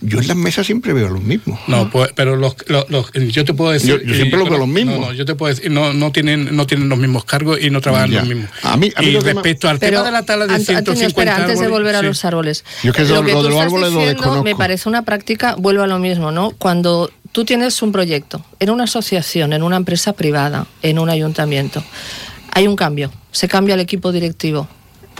[0.00, 1.58] yo en las mesas siempre veo a los mismos.
[1.66, 3.90] No, pues, pero los, los- los- yo te puedo decir.
[3.90, 5.00] Yo- yo siempre los veo los mismos.
[5.00, 7.70] No, no, yo te puedo decir, no, no, tienen, no tienen los mismos cargos y
[7.70, 8.20] no trabajan Ya.
[8.20, 8.50] los mismos.
[8.62, 10.46] A mí- a mí y lo que me- respecto al Pero, tema de la tala
[10.46, 12.06] de Ant- 150 Antonio, espera, antes de volver a sí.
[12.06, 12.64] los árboles.
[12.82, 14.44] Yo es que lo que lo de los árboles lo desconozco.
[14.64, 16.52] Parece una práctica, vuelvo a lo mismo, ¿no?
[16.52, 21.84] Cuando tú tienes un proyecto en una asociación, en una empresa privada, en un ayuntamiento,
[22.50, 24.66] hay un cambio, se cambia el equipo directivo.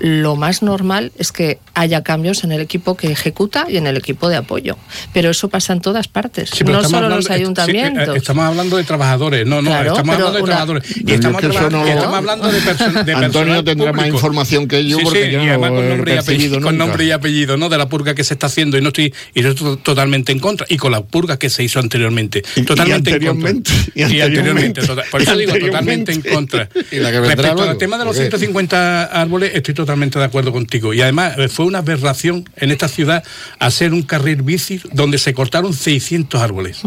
[0.00, 3.96] Lo más normal es que haya cambios en el equipo que ejecuta y en el
[3.96, 4.76] equipo de apoyo.
[5.12, 8.16] Pero eso pasa en todas partes, Sí, no solo en hablando- los sí, eh, ayuntamientos.
[8.16, 10.96] estamos hablando de trabajadores, no, no, Claro, estamos hablando de una- trabajadores.
[10.96, 13.92] Y estamos, es que eso traba- no y estamos hablando de, perso- de Antonio tendrá
[13.92, 16.60] más información que yo Sí, porque sí, yo y además no con nombre, y apellido,
[16.60, 17.68] con nombre y apellido, ¿no?
[17.68, 20.38] De la purga que se está haciendo y no estoy, y yo estoy totalmente en
[20.38, 20.66] contra.
[20.68, 22.42] Y con la purga que se hizo anteriormente.
[22.66, 23.94] Totalmente anteriormente, en contra.
[24.16, 26.68] y anteriormente, total- por eso digo totalmente en contra.
[26.90, 28.24] Y la que vendrá Respecto luego, al tema de los ¿o qué?
[28.28, 29.83] 150 árboles, estoy totalmente
[30.18, 30.94] de acuerdo contigo.
[30.94, 33.24] Y además eh, fue una aberración en esta ciudad
[33.58, 36.82] hacer un carril bici donde se cortaron 600 árboles.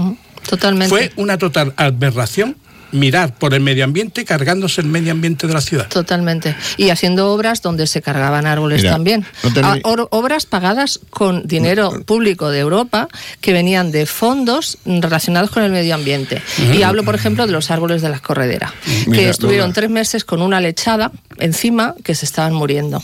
[0.48, 0.90] Totalmente.
[0.90, 2.56] Fue una total aberración
[2.92, 5.88] mirar por el medio ambiente cargándose el medio ambiente de la ciudad.
[5.90, 6.56] Totalmente.
[6.78, 9.26] Y haciendo obras donde se cargaban árboles Mira, también.
[9.44, 13.08] no Ah, or- obras pagadas con dinero público de Europa
[13.42, 16.42] que venían de fondos relacionados con el medio ambiente.
[16.74, 18.74] Y hablo, por ejemplo, de los árboles de la corredera,
[19.12, 19.74] que estuvieron Lola.
[19.74, 23.02] tres meses con una lechada encima que se estaban muriendo.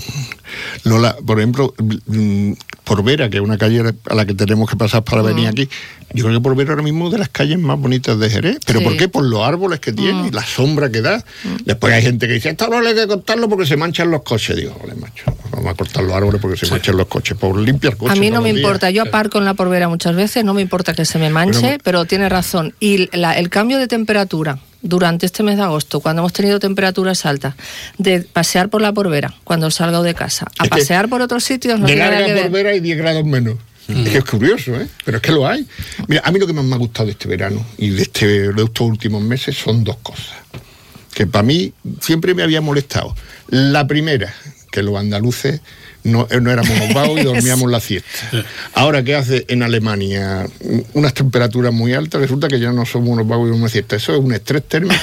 [0.83, 1.73] Lola, por ejemplo,
[2.07, 5.47] mm, por Vera, que es una calle a la que tenemos que pasar para venir
[5.47, 5.69] aquí,
[6.13, 8.57] yo creo que por Vera ahora mismo es de las calles más bonitas de Jerez.
[8.65, 8.85] ¿Pero Sí.
[8.85, 9.07] por qué?
[9.07, 11.23] Por los árboles que tiene, la sombra que da.
[11.65, 14.55] Después hay gente que dice, esto no hay que cortarlo porque se manchan los coches.
[14.55, 17.97] Digo, vale, macho, vamos a cortar los árboles porque se manchan los coches, por limpiar
[17.97, 18.15] coches.
[18.17, 18.59] A mí no me días.
[18.61, 21.61] importa, yo aparco en la Porbera muchas veces, no me importa que se me manche,
[21.61, 22.73] Pero- pero, tiene razón.
[22.79, 27.25] Y la- el cambio de temperatura durante este mes de agosto, cuando hemos tenido temperaturas
[27.25, 27.55] altas,
[27.97, 31.85] de pasear por la Porbera cuando salgo de casa, a pasear por otros sitios, no
[31.87, 32.43] de tiene nada larga que ver.
[32.43, 33.55] por Vera hay 10 grados menos.
[33.87, 34.87] Es que es curioso, ¿eh?
[35.03, 35.67] Pero es que lo hay.
[36.07, 38.51] Mira, a mí lo que más me ha gustado de este verano y de, este,
[38.53, 40.35] de estos últimos meses son dos cosas.
[41.13, 43.15] Que para mí siempre me había molestado.
[43.49, 44.33] La primera,
[44.71, 45.61] que los andaluces
[46.03, 48.09] no, eh, no éramos unos vagos y dormíamos la siesta.
[48.73, 50.45] Ahora, ¿qué hace en Alemania?
[50.93, 53.95] Unas temperaturas muy altas, resulta que ya no somos unos vagos y dormimos la siesta.
[53.95, 54.95] Eso es un estrés térmico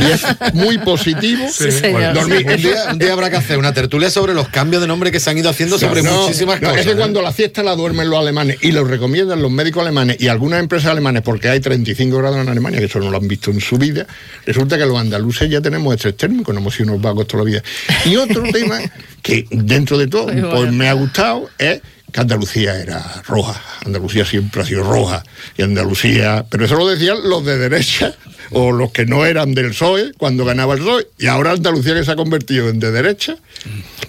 [0.00, 0.22] y es
[0.54, 1.46] muy positivo.
[1.52, 2.14] Sí, señor.
[2.14, 5.10] Dormir- un, día, un día habrá que hacer una tertulia sobre los cambios de nombre
[5.10, 6.80] que se han ido haciendo sobre No, muchísimas no, cosas.
[6.80, 6.96] Es que ¿eh?
[6.96, 10.60] cuando la siesta la duermen los alemanes y lo recomiendan los médicos alemanes y algunas
[10.60, 13.60] empresas alemanes porque hay 35 grados en Alemania, que eso no lo han visto en
[13.60, 14.06] su vida,
[14.46, 17.50] resulta que los andaluces ya tenemos estrés térmico, no hemos sido unos vagos toda la
[17.50, 17.62] vida.
[18.04, 18.80] Y otro tema
[19.22, 21.80] que dentro de todo pues me ha gustado es
[22.12, 25.22] que Andalucía era roja, Andalucía siempre ha sido roja.
[25.56, 28.14] Y Andalucía, pero eso lo decían los de derecha
[28.50, 31.06] o los que no eran del PSOE cuando ganaba el PSOE.
[31.18, 33.36] Y ahora Andalucía que se ha convertido en de derecha.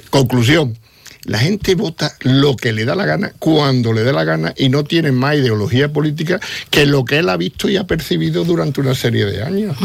[0.09, 0.77] Conclusión,
[1.25, 4.69] la gente vota lo que le da la gana, cuando le dé la gana, y
[4.69, 8.81] no tiene más ideología política que lo que él ha visto y ha percibido durante
[8.81, 9.75] una serie de años.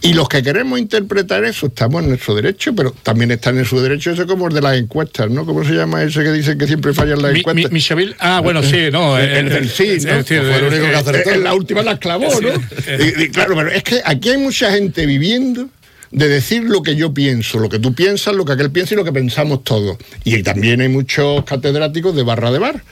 [0.00, 3.80] Y los que queremos interpretar eso estamos en nuestro derecho, pero también está en su
[3.80, 5.44] derecho eso como el de las encuestas, ¿no?
[5.44, 7.70] ¿Cómo se llama ese que dicen que siempre fallan las Mi- encuestas?
[7.70, 10.24] mi- Michavil, ah, bueno, sí, no, El, eh, el sí, eh, ¿no?
[10.24, 11.30] Fue el eh, único que acertó.
[11.30, 12.48] En la última las clavó, ¿no?
[12.48, 15.68] Y- y claro, pero es que aquí hay mucha gente viviendo
[16.14, 18.96] de decir lo que yo pienso, lo que tú piensas, lo que aquel piensa y
[18.96, 19.98] lo que pensamos todos.
[20.22, 22.82] Y también hay muchos catedráticos de barra de bar.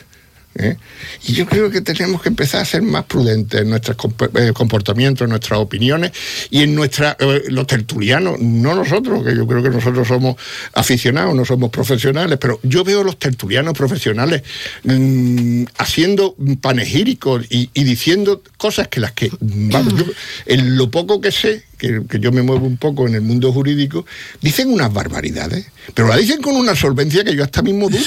[0.57, 0.77] ¿eh?
[1.29, 3.97] Y yo creo que tenemos que empezar a ser más prudentes en nuestros
[4.35, 6.11] eh, comportamientos, en nuestras opiniones
[6.51, 10.35] y en nuestra, eh, los tertulianos, no nosotros, que yo creo que nosotros somos
[10.73, 14.43] aficionados, no somos profesionales, pero yo veo a los tertulianos profesionales
[14.83, 20.05] mm, haciendo panegíricos y, y diciendo cosas que las que, vamos, yo,
[20.47, 23.53] en lo poco que sé, que, que yo me muevo un poco en el mundo
[23.53, 24.07] jurídico,
[24.41, 28.01] dicen unas barbaridades, pero la dicen con una solvencia que yo hasta mismo dudo.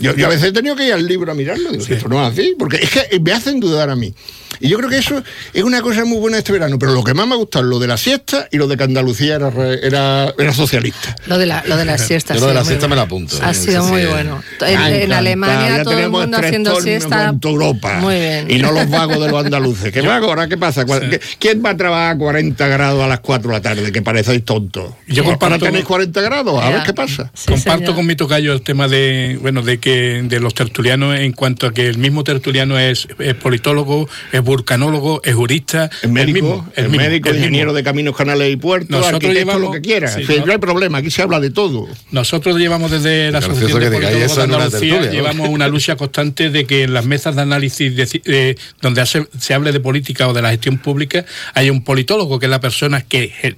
[0.00, 2.22] Yo, yo a veces he tenido que ir al libro a mirarlo, digo, esto no
[2.26, 4.12] es así, porque es que me hacen dudar a mí.
[4.60, 5.20] Y yo creo que eso
[5.52, 6.78] es una cosa muy buena este verano.
[6.78, 8.76] Pero lo que más me ha gustado es lo de la siesta y lo de
[8.76, 9.50] que Andalucía era,
[9.82, 11.16] era, era socialista.
[11.26, 12.34] Lo de la, lo de la siesta.
[12.34, 13.36] Yo lo de la siesta me la apunto.
[13.42, 14.06] Ha Sí, sido sí, muy sí.
[14.06, 14.42] bueno.
[14.60, 15.12] En.
[15.12, 17.34] Alemania Ya todo el mundo haciendo siesta.
[17.42, 17.98] Europa.
[18.00, 18.48] Muy bien.
[18.50, 19.92] Y no los vagos de los andaluces.
[19.92, 20.26] ¿Qué vago?
[20.28, 20.84] ¿Ahora qué pasa?
[20.86, 23.92] ¿Cu- qué- ¿Quién va a trabajar a 40 grados a las 4 de la tarde?
[23.92, 24.92] Que parecéis tontos.
[25.06, 26.76] Yo Ahora comparto- tenéis 40 grados, a Ya.
[26.76, 27.30] ver qué pasa.
[27.46, 31.66] Comparto con mi tocayo el tema de bueno de que de los tertulianos en cuanto
[31.66, 36.68] a que el mismo tertuliano es, es politólogo, es vulcanólogo, es jurista, El médico, mismo,
[36.76, 37.46] el, mismo, médico, el mismo.
[37.46, 40.08] ingeniero de caminos, canales y puertos, Nosotros arquitecto, llevamos- lo que quiera.
[40.08, 41.86] sí, Sí, no- no hay problema, aquí se habla de todo.
[42.10, 45.10] Nosotros llevamos desde la Asociación de Politólogos de una Andalucía, ¿no?
[45.12, 49.26] llevamos una lucha constante de que en las mesas de análisis de- eh, donde hace-
[49.38, 51.24] se hable de política o de la gestión pública
[51.54, 53.54] haya un politólogo, que es la persona que eh,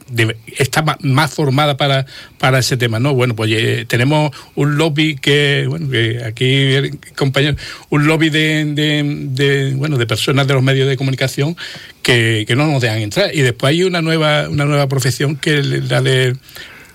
[0.58, 2.06] está más formada para,
[2.38, 2.98] para ese tema.
[2.98, 3.14] ¿no?
[3.14, 5.88] Bueno, pues eh, tenemos un lobby que, bueno,
[6.26, 6.74] aquí,
[7.16, 7.56] compañero,
[7.90, 11.56] un lobby de, de- bueno, de personas de los medios de comunicación
[12.02, 13.34] que, que no nos dejan entrar.
[13.34, 16.36] Y después hay una nueva, una nueva profesión que la de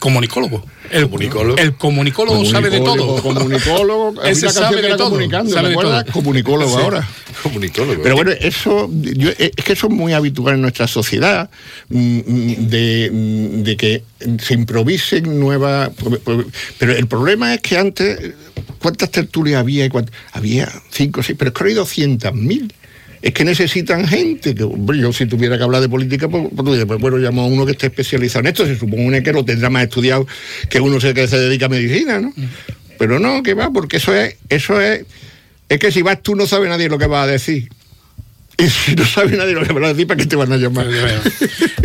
[0.02, 0.66] comunicólogo.
[0.90, 3.22] El comunicólogo, el comunicólogo sabe de todo.
[3.22, 5.12] Comunicólogo, Ese sabe que de todo.
[5.12, 6.06] comunicando, sabe ¿te de todo.
[6.12, 6.84] Comunicólogo Sí.
[6.84, 7.08] ahora.
[7.44, 8.02] Comunicólogo.
[8.04, 11.50] Pero bueno, eso yo, es que eso es muy habitual en nuestra sociedad,
[11.90, 13.10] mm, mm, de,
[13.64, 14.04] de que
[14.44, 15.92] se improvisen nuevas...
[16.80, 18.34] Pero el problema es que antes,
[18.80, 19.86] ¿cuántas tertulias había?
[19.86, 22.74] y cuántas- Había cinco o seis, pero es que hay 200.000.
[23.22, 24.56] Es que necesitan gente.
[24.56, 27.66] Que, yo si tuviera que hablar de política, pues, pues, pues, bueno, llamo a uno
[27.66, 28.66] que esté especializado en esto.
[28.66, 30.28] Se supone que lo tendrá más estudiado
[30.70, 32.34] que uno que se dedica a medicina, ¿no?
[32.98, 35.06] Pero no, que va, porque eso es, eso es,
[35.70, 37.70] es que si vas tú no sabe nadie lo que vas a decir.
[38.58, 40.58] Y si no sabe nadie lo que vas a decir, ¿para qué te van a
[40.58, 40.86] llamar?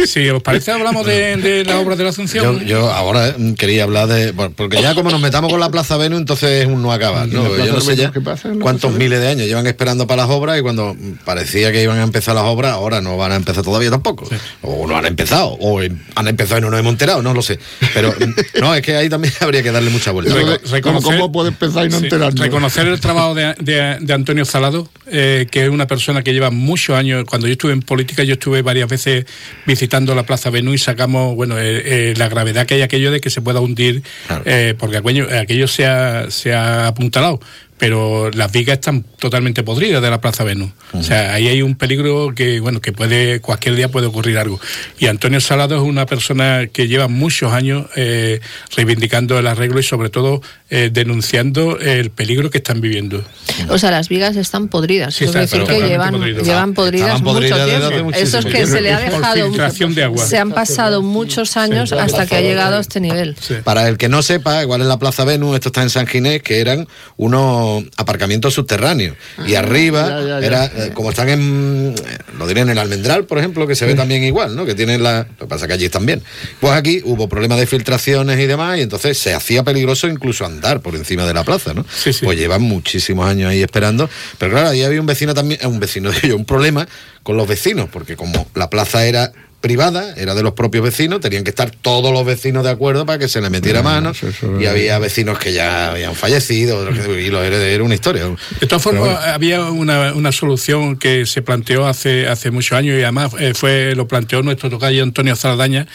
[0.06, 2.60] Si os parece, hablamos de, de la obra de la Asunción.
[2.60, 4.32] Yo, yo ahora eh, quería hablar de.
[4.32, 7.28] Porque ya como nos metamos con la Plaza Venus, entonces es un no acabar.
[7.28, 7.46] ¿no?
[7.54, 10.22] ¿Y la Plaza Yo no sé ya pasa cuántos miles de años llevan esperando para
[10.22, 13.36] las obras y cuando parecía que iban a empezar las obras, ahora no van a
[13.36, 14.28] empezar todavía tampoco.
[14.62, 17.58] O no han empezado, o han empezado y no nos hemos enterado, no lo sé.
[17.94, 20.34] Pero mm, no, es que ahí también habría que darle mucha vuelta.
[20.82, 22.38] ¿Cómo, cómo puede empezar y no Sí, enterarnos?
[22.40, 26.50] Reconocer el trabajo de, de- de Antonio Salado, eh, que es una persona que lleva
[26.56, 27.24] muchos años.
[27.24, 29.26] Cuando yo estuve en política, yo estuve varias veces
[29.66, 33.20] visitando la Plaza Venú y sacamos, bueno, eh, eh, la gravedad que hay aquello de
[33.20, 34.02] que se pueda hundir,
[34.44, 37.40] eh, porque aquello, aquello se, ha, se ha apuntalado.
[37.78, 40.70] Pero las vigas están totalmente podridas de la Plaza Venus.
[40.94, 44.58] O sea, ahí hay un peligro que, bueno, que puede, cualquier día puede ocurrir algo.
[44.98, 48.40] Y Antonio Salado es una persona que lleva muchos años eh,
[48.74, 53.22] reivindicando el arreglo y sobre todo eh, denunciando el peligro que están viviendo.
[53.68, 55.14] O sea, las vigas están podridas.
[55.14, 56.44] Sí, está- decir que llevan, podridas.
[56.44, 58.10] llevan podridas mucho tiempo.
[58.14, 59.46] Eso es que se le ha dejado.
[59.48, 60.24] filtración de agua.
[60.24, 63.36] Se han pasado muchos años hasta que ha llegado a este nivel.
[63.64, 66.42] Para el que no sepa, igual en la Plaza Venus, esto está en San Ginés,
[66.42, 67.65] que eran unos
[67.96, 69.16] aparcamientos subterráneos.
[69.46, 70.46] y arriba, ya, ya, ya.
[70.46, 71.94] era eh, como están en,
[72.38, 74.64] lo diré en el Almendral, por ejemplo, que se ve también igual, ¿no?
[74.64, 75.26] Que tienen la.
[75.38, 76.22] Lo que pasa que allí también.
[76.60, 80.80] Pues aquí hubo problemas de filtraciones y demás, y entonces se hacía peligroso incluso andar
[80.80, 81.84] por encima de la plaza, ¿no?
[81.84, 84.08] Pues llevan muchísimos años ahí esperando.
[84.38, 86.86] Pero claro, ahí había un vecino también, eh, un vecino de ellos, un problema
[87.22, 91.44] con los vecinos, porque como la plaza era privada, era de los propios vecinos, tenían
[91.44, 94.12] que estar todos los vecinos de acuerdo para que se le metiera mano,
[94.60, 96.88] y había vecinos que ya habían fallecido,
[97.18, 98.24] y los era una historia.
[98.60, 99.18] De todas formas, bueno.
[99.18, 103.94] había una, una solución que se planteó hace, hace muchos años y además eh, fue
[103.94, 105.86] lo planteó nuestro tocayo Antonio Zardaña,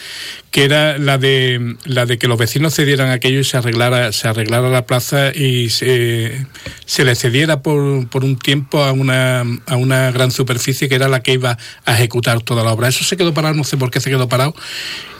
[0.52, 4.28] que era la de la de que los vecinos cedieran aquello y se arreglara, se
[4.28, 6.46] arreglara la plaza y se,
[6.84, 11.08] se le cediera por, por un tiempo a una, a una gran superficie que era
[11.08, 12.88] la que iba a ejecutar toda la obra.
[12.88, 14.54] Eso se quedó parado, no sé por qué se quedó parado.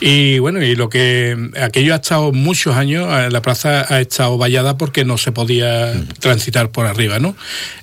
[0.05, 4.37] Y bueno, y lo que aquello ha estado muchos años, eh, la plaza ha estado
[4.37, 7.37] vallada porque no se podía transitar por arriba, ¿no?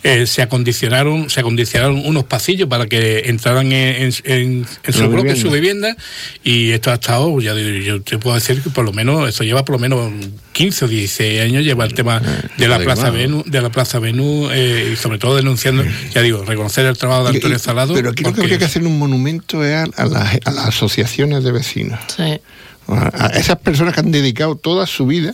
[0.04, 5.02] Eh, se acondicionaron, se acondicionaron unos pasillos para que entraran en, en- en- en su
[5.02, 5.42] La bloque, en vivienda.
[5.42, 5.96] su vivienda,
[6.44, 9.44] y esto ha estado, ya digo, yo te puedo decir que por lo menos, esto
[9.44, 10.12] lleva por lo menos
[10.54, 12.22] 15 o 16 años, lleva el tema
[12.58, 13.10] de la Plaza.
[13.10, 17.24] Venus, de la Plaza Venus, eh, y sobre todo denunciando, ya digo, reconocer el trabajo
[17.24, 17.94] de Antonio Salado.
[17.94, 20.68] Pero aquí lo que habría que hacer un monumento es a, a las, a las
[20.68, 22.00] asociaciones de vecinos.
[22.16, 22.40] Sí.
[22.88, 25.34] A, a esas personas que han dedicado toda su vida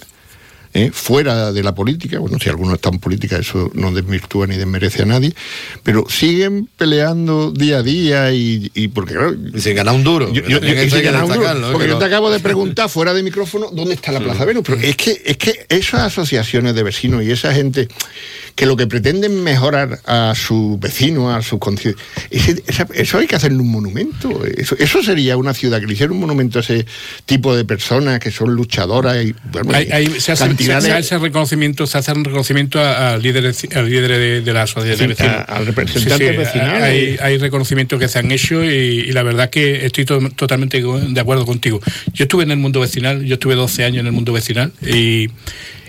[0.76, 0.92] ¿eh?
[0.94, 5.02] fuera de la política, bueno, si alguno está en política, eso no desvirtúa ni desmerece
[5.02, 5.34] a nadie,
[5.82, 9.34] pero siguen peleando día a día y, y porque claro...
[9.54, 10.32] Y sin ganar un duro.
[10.32, 10.68] Yo, yo- yo-
[11.26, 11.32] un
[11.70, 11.72] ¿eh?
[11.72, 14.64] porque Que yo te acabo de preguntar fuera de micrófono dónde está la Plaza Venus,
[14.66, 17.88] pero es que, es que esas asociaciones de vecinos y esa gente
[18.56, 21.60] que lo que pretenden mejorar a sus vecinos, a sus
[22.70, 24.46] ese- eso hay que hacerle un monumento.
[24.46, 26.86] Eso, eso sería una ciudad que le hiciera un monumento a ese
[27.26, 30.94] tipo de personas que son luchadoras y bueno, Hay- hay- se, hace, cantidad se- se
[30.94, 34.62] de- hace reconocimiento, se hace un reconocimiento a, a líderes, a líderes de, de la
[34.64, 35.36] asociación Sí, de vecinos.
[35.36, 36.82] a- al representante vecinal.
[36.84, 40.82] Hay, hay reconocimientos que se han hecho y, y la verdad que estoy to- totalmente
[40.82, 41.82] de acuerdo contigo.
[42.14, 45.28] Yo estuve en el mundo vecinal, yo estuve 12 años en el mundo vecinal y,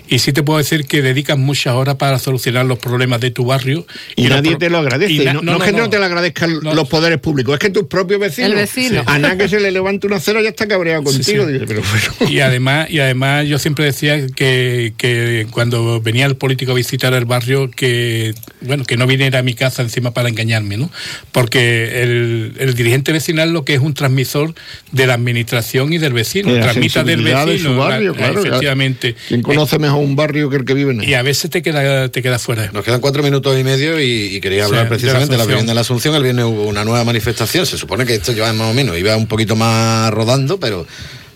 [0.07, 3.45] y sí te puedo decir que dedicas muchas horas para solucionar los problemas de tu
[3.45, 3.85] barrio.
[4.15, 5.13] Y, nadie pro- te lo agradece.
[5.13, 7.69] y na- no, no es que no te lo agradezcan los poderes públicos, es que
[7.69, 8.51] tus propios vecinos.
[8.51, 9.03] El vecino.
[9.05, 11.45] A nada que se le levante una cera ya está cabreado contigo.
[11.45, 11.53] sí.
[11.53, 11.81] Dice, pero
[12.19, 12.31] bueno.
[12.31, 17.13] Y además, y además yo siempre decía que, que cuando venía el político a visitar
[17.13, 20.89] el barrio, que bueno, que no viniera a mi casa encima para engañarme, ¿no?
[21.31, 24.53] Porque el, el dirigente vecinal lo que es un transmisor
[24.91, 28.39] de la administración y del vecino, transmita del sensibilidad de vecino, su barrio, la- claro.
[28.39, 29.15] efectivamente.
[29.27, 31.09] ¿Quién conoce mejor un barrio que el que vive en él?
[31.09, 32.71] Y a veces te queda, te queda fuera.
[32.71, 35.75] Nos quedan cuatro minutos y medio y, y quería hablar precisamente de la, vivienda de
[35.75, 36.15] la Asunción.
[36.15, 37.65] El viernes hubo una nueva manifestación.
[37.65, 40.85] Se supone que esto lleva más o menos, iba un poquito más rodando, pero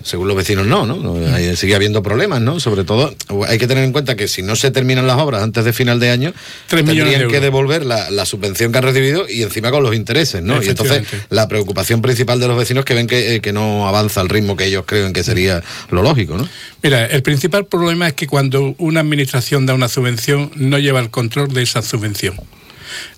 [0.03, 1.33] según los vecinos no, ¿no?
[1.33, 2.59] Ahí sigue habiendo problemas, ¿no?
[2.59, 3.13] Sobre todo
[3.47, 5.99] hay que tener en cuenta que si no se terminan las obras antes de final
[5.99, 6.33] de año,
[6.67, 10.41] tendrían de que devolver la, la subvención que han recibido y encima con los intereses,
[10.43, 10.61] ¿no?
[10.61, 13.87] Y entonces la preocupación principal de los vecinos es que ven que, eh, que no
[13.87, 16.47] avanza al ritmo que ellos creen que sería lo lógico, ¿no?
[16.83, 21.09] Mira, el principal problema es que cuando una administración da una subvención no lleva el
[21.09, 22.35] control de esa subvención.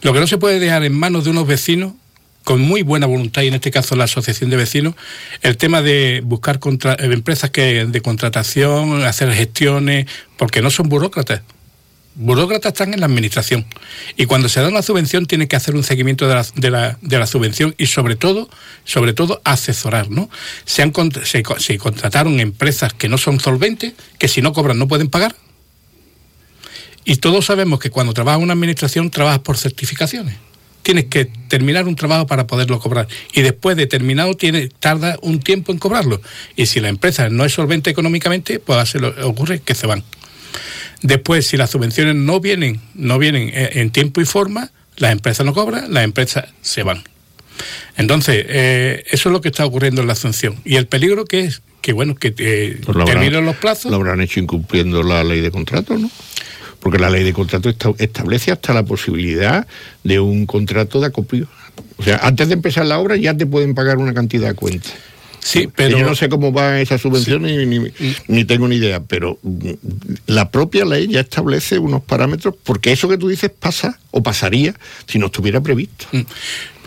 [0.02, 1.94] Lo que no se puede dejar en manos de unos vecinos
[2.44, 4.96] con muy buena voluntad, y en este caso la asociación de vecinos,
[5.41, 10.89] el tema de buscar contra- eh, empresas que de contratación, hacer gestiones, porque no son
[10.89, 11.41] burócratas.
[12.16, 13.66] Burócratas están en la administración.
[14.18, 16.98] Y cuando se da una subvención tiene que hacer un seguimiento de la, de la,
[17.02, 18.50] de la subvención y sobre todo,
[18.84, 20.30] sobre todo asesorar, ¿no?
[20.66, 24.88] Se, han, se, se contrataron empresas que no son solventes, que si no cobran no
[24.88, 25.36] pueden pagar.
[27.04, 30.36] Y todos sabemos que cuando trabajas en una administración trabajas por certificaciones.
[30.84, 33.08] Tienes que terminar un trabajo para poderlo cobrar.
[33.34, 36.22] Y después de terminado tiene, tarda un tiempo en cobrarlo.
[36.56, 40.04] Y si la empresa no es solvente económicamente, pues hace lo- ocurre que se van.
[41.02, 45.46] Después, si las subvenciones no vienen, no vienen eh, en tiempo y forma, las empresas
[45.46, 47.04] no cobran, las empresas se van.
[47.98, 50.56] Entonces, eh, eso es lo que está ocurriendo en la Asunción.
[50.66, 53.92] Y el peligro que es que, bueno, que eh, Pues lo terminen los plazos.
[53.92, 56.10] Lo habrán hecho incumpliendo la ley de contrato, ¿no?
[56.84, 59.66] Porque la ley de contrato esta- establece hasta la posibilidad
[60.04, 61.48] de un contrato de acopio.
[61.98, 64.90] O sea, antes de empezar la obra ya te pueden pagar una cantidad de cuenta.
[65.40, 67.92] Sí, pero yo no sé cómo va esa subvención ni, ni,
[68.30, 69.70] ni tengo ni idea, pero mm,
[70.28, 74.74] la propia ley ya establece unos parámetros porque eso que tú dices pasa o pasaría
[75.06, 76.06] si no estuviera previsto.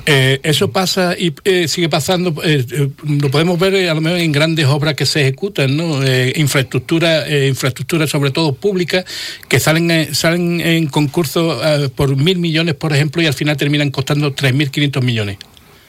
[0.09, 2.89] Eh, eso pasa y eh, sigue pasando, eh, eh,
[3.21, 6.01] lo podemos ver eh, a lo mejor en grandes obras que se ejecutan, ¿no?
[6.05, 9.05] Eh, infraestructura, infraestructura sobre todo pública,
[9.49, 11.61] que salen, salen en concurso
[11.97, 15.39] por mil millones, por ejemplo, y al final terminan costando 3.500 millones.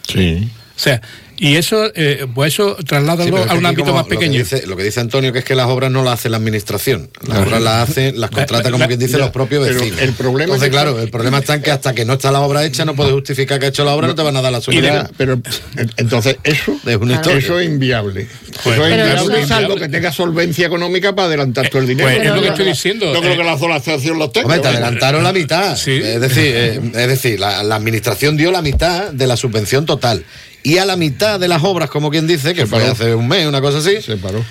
[0.08, 0.48] Sí.
[0.78, 1.02] O sea,
[1.40, 4.40] y eso, eh, pues eso trasládalo Sí, es a un ámbito más lo que pequeño.
[4.40, 7.10] dice- Lo que, dice, Antonio que es que las obras no las hace la administración.
[7.28, 10.02] Las obras las hacen, las contrata, como la- quien dice, ya, los propios pero vecinos.
[10.02, 12.32] el problema Entonces, es que- claro, el problema está en que hasta que no está
[12.32, 14.42] la obra hecha no puedes justificar que ha hecho la obra, no te van a
[14.42, 15.12] dar la Ya, subvención.
[15.18, 17.38] pero en- entonces eso Es una historia.
[17.40, 18.28] eso es inviable.
[18.64, 22.08] Pues, eso es inviable, eso- salvo que tengas solvencia económica para adelantar todo el dinero.
[22.10, 24.46] pues, es lo que estoy creo diciendo, No creo eh, que la asociación lo tenga.
[24.46, 24.78] Hombre, te vaya.
[24.80, 25.74] adelantaron la mitad.
[25.74, 25.86] Es
[26.22, 30.24] decir, eh, es decir la, la administración dio la mitad de la subvención total.
[30.68, 32.92] Y a la mitad de las obras, como quien dice, que fue paró.
[32.92, 34.02] hace un mes, una cosa así.
[34.02, 34.44] Se paró.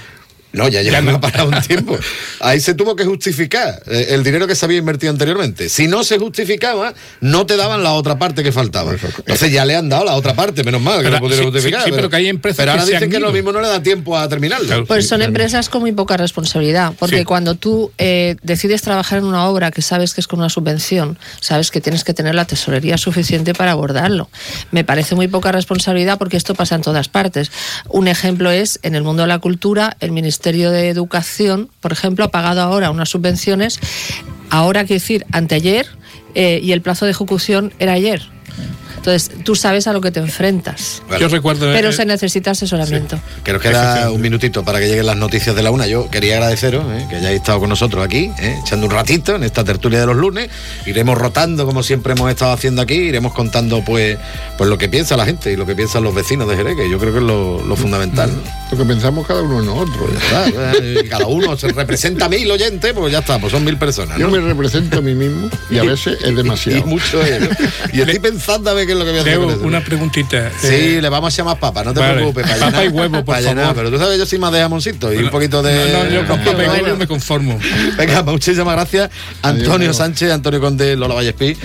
[0.53, 1.99] No, ya lleva parado un tiempo.
[2.41, 5.69] Ahí se tuvo que justificar eh, el dinero que se había invertido anteriormente.
[5.69, 8.93] Si no se justificaba, no te daban la otra parte que faltaba.
[8.93, 11.53] Entonces ya le han dado la otra parte, menos mal que Pero- lo pudieron sí,
[11.53, 11.83] justificar.
[11.83, 13.27] sí, sí, pero que hay empresas Pero que ahora se dicen han que ido.
[13.27, 14.87] lo mismo no le da tiempo a terminarlo.
[14.87, 17.25] Pues son empresas con muy poca responsabilidad, porque Sí.
[17.25, 21.19] cuando tú eh, decides trabajar en una obra que sabes que es con una subvención,
[21.41, 24.31] sabes que tienes que tener la tesorería suficiente para abordarlo.
[24.71, 27.51] Me parece muy poca responsabilidad porque esto pasa en todas partes.
[27.89, 32.25] Un ejemplo es, en el mundo de la cultura, el Ministerio de Educación, por ejemplo,
[32.25, 33.81] ha pagado ahora unas subvenciones,
[34.51, 35.87] ahora quiero decir, anteayer,
[36.35, 38.36] eh, y el plazo de ejecución era ayer.
[39.07, 41.01] Entonces, tú sabes a lo que te enfrentas.
[41.21, 41.73] Yo recuerdo.
[41.73, 43.21] Pero eh, se necesita asesoramiento.
[43.45, 45.87] Que nos queda un minutito para que lleguen las noticias de la una.
[45.87, 49.45] Yo quería agradeceros eh, que hayáis estado con nosotros aquí, eh, echando un ratito en
[49.45, 50.51] esta tertulia de los lunes.
[50.87, 54.19] Iremos rotando como siempre hemos estado haciendo aquí, iremos contando pues,
[54.59, 56.91] pues lo que piensa la gente y lo que piensan los vecinos de Jerez, que
[56.91, 58.33] yo creo que es lo, lo fundamental.
[58.35, 58.43] ¿no?
[58.73, 60.11] Lo que pensamos cada uno en nosotros.
[60.13, 63.65] Ya está, eh, cada uno se representa a mil oyentes, pues ya está, pues son
[63.65, 64.19] mil personas.
[64.19, 66.81] Yo me represento a mí mismo y a veces es demasiado.
[66.81, 67.49] Y mucho es, ¿no?
[67.93, 69.35] Y estoy pensando a ver qué es lo que voy a hacer.
[69.57, 69.67] Eso.
[69.67, 70.51] una preguntita.
[70.61, 72.15] Sí, Eh, le vamos a llamar papa, no te vale.
[72.15, 72.45] preocupes.
[72.45, 73.77] Para Papa llenar, y huevo, por para llenar, favor.
[73.77, 75.93] Pero tú sabes, yo soy más de jamoncito y un poquito de.
[75.93, 76.97] No, no, yo con papa y huevo Bueno.
[76.97, 77.59] me conformo.
[77.97, 79.11] Venga, muchísimas gracias,
[79.43, 79.97] Antonio Adiós.
[79.97, 81.57] Sánchez, Antonio Conde, Lola Vallespí.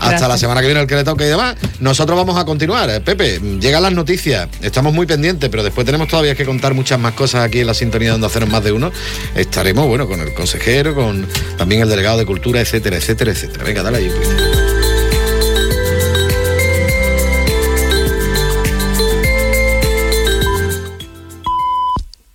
[0.00, 0.28] Hasta Gracias.
[0.30, 1.56] la semana que viene el que le toque y demás.
[1.80, 2.88] Nosotros vamos a continuar.
[2.88, 4.48] Eh, Pepe, llegan las noticias.
[4.62, 7.74] Estamos muy pendientes, pero después tenemos todavía que contar muchas más cosas aquí en la
[7.74, 8.90] sintonía de Onda Cero en más de uno.
[9.34, 11.26] Estaremos, bueno, con el consejero, con
[11.58, 13.62] también el delegado de cultura, etcétera, etcétera, etcétera.
[13.62, 14.79] Venga, dale ahí.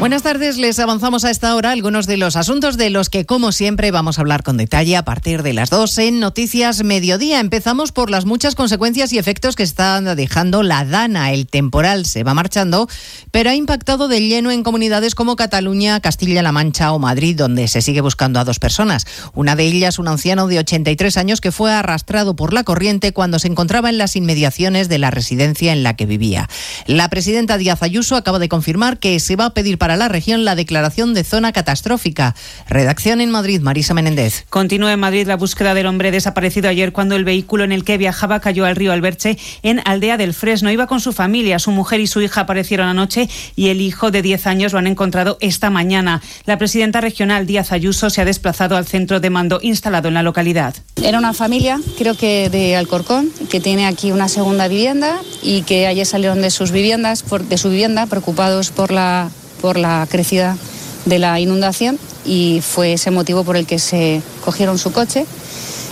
[0.00, 3.52] Buenas tardes, les avanzamos a esta hora algunos de los asuntos de los que, como
[3.52, 7.40] siempre, vamos a hablar con detalle a partir de las 2 en Noticias Mediodía.
[7.40, 11.32] Empezamos por las muchas consecuencias y efectos que está dejando la Dana.
[11.32, 12.88] El temporal se va marchando,
[13.30, 17.80] pero ha impactado de lleno en comunidades como Cataluña, Castilla-La Mancha o Madrid, donde se
[17.80, 19.06] sigue buscando a dos personas.
[19.32, 23.38] Una de ellas, un anciano de 83 años que fue arrastrado por la corriente cuando
[23.38, 26.50] se encontraba en las inmediaciones de la residencia en la que vivía.
[26.86, 30.46] La presidenta Díaz Ayuso acaba de confirmar que se va a pedir para la región
[30.46, 32.34] la declaración de zona catastrófica.
[32.66, 34.46] Redacción en Madrid, Marisa Menéndez.
[34.48, 37.98] Continúa en Madrid la búsqueda del hombre desaparecido ayer cuando el vehículo en el que
[37.98, 40.70] viajaba cayó al río Alberche en Aldea del Fresno.
[40.72, 44.22] Iba con su familia, su mujer y su hija aparecieron anoche y el hijo de
[44.22, 46.22] 10 años lo han encontrado esta mañana.
[46.46, 50.22] La presidenta regional Díaz Ayuso se ha desplazado al centro de mando instalado en la
[50.22, 50.74] localidad.
[51.02, 55.86] Era una familia, creo que de Alcorcón, que tiene aquí una segunda vivienda y que
[55.86, 59.28] ayer salieron de sus viviendas, por- de su vivienda, preocupados por la,
[59.64, 60.58] por la crecida
[61.06, 65.24] de la inundación y fue ese motivo por el que se cogieron su coche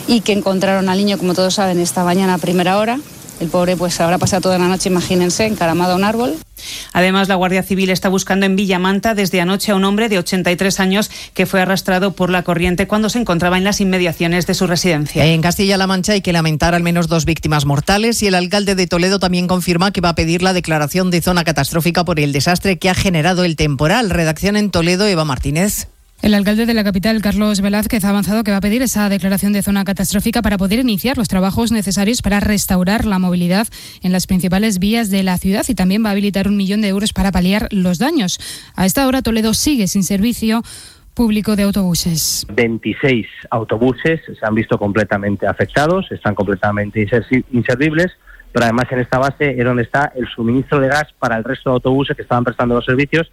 [0.06, 3.00] y que encontraron al niño, como todos saben, esta mañana a primera hora.
[3.40, 6.36] El pobre pues habrá pasado toda la noche, imagínense, encaramado a un árbol.
[6.92, 10.80] Además, la Guardia Civil está buscando en Villamanta desde anoche a un hombre de 83
[10.80, 14.66] años que fue arrastrado por la corriente cuando se encontraba en las inmediaciones de su
[14.66, 15.24] residencia.
[15.24, 18.86] En Castilla-La Mancha hay que lamentar al menos dos víctimas mortales y el alcalde de
[18.86, 22.78] Toledo también confirma que va a pedir la declaración de zona catastrófica por el desastre
[22.78, 24.10] que ha generado el temporal.
[24.10, 25.88] Redacción en Toledo, Eva Martínez.
[26.22, 29.52] El alcalde de la capital, Carlos Velázquez, ha avanzado que va a pedir esa declaración
[29.52, 33.66] de zona catastrófica para poder iniciar los trabajos necesarios para restaurar la movilidad
[34.04, 36.86] en las principales vías de la ciudad y también va a habilitar un millón de
[36.86, 38.38] euros para paliar los daños.
[38.76, 40.62] A esta hora Toledo sigue sin servicio
[41.12, 42.46] público de autobuses.
[42.54, 47.04] 26 autobuses se han visto completamente afectados, están completamente
[47.50, 48.12] inservibles,
[48.52, 51.70] pero además en esta base es donde está el suministro de gas para el resto
[51.70, 53.32] de autobuses que estaban prestando los servicios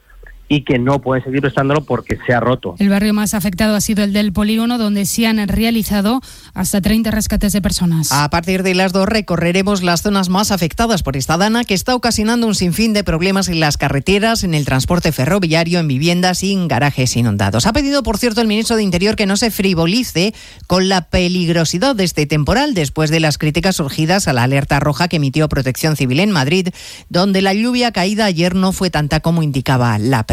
[0.50, 2.76] y que no pueden seguir prestándolo porque se ha roto.
[2.80, 6.22] El barrio más afectado ha sido el del polígono, donde se han realizado
[6.56, 8.12] hasta 30 rescates de personas.
[8.12, 11.96] A partir de las dos recorreremos las zonas más afectadas por esta dana que está
[11.96, 16.54] ocasionando un sinfín de problemas en las carreteras, en el transporte ferroviario, en viviendas y
[16.54, 17.68] en garajes inundados.
[17.68, 20.34] Ha pedido, por cierto, el ministro de Interior que no se frivolice
[20.66, 25.08] con la peligrosidad de este temporal después de las críticas surgidas a la alerta roja
[25.08, 26.70] que emitió Protección Civil en Madrid,
[27.10, 30.24] donde la lluvia caída ayer no fue tanta como indicaba la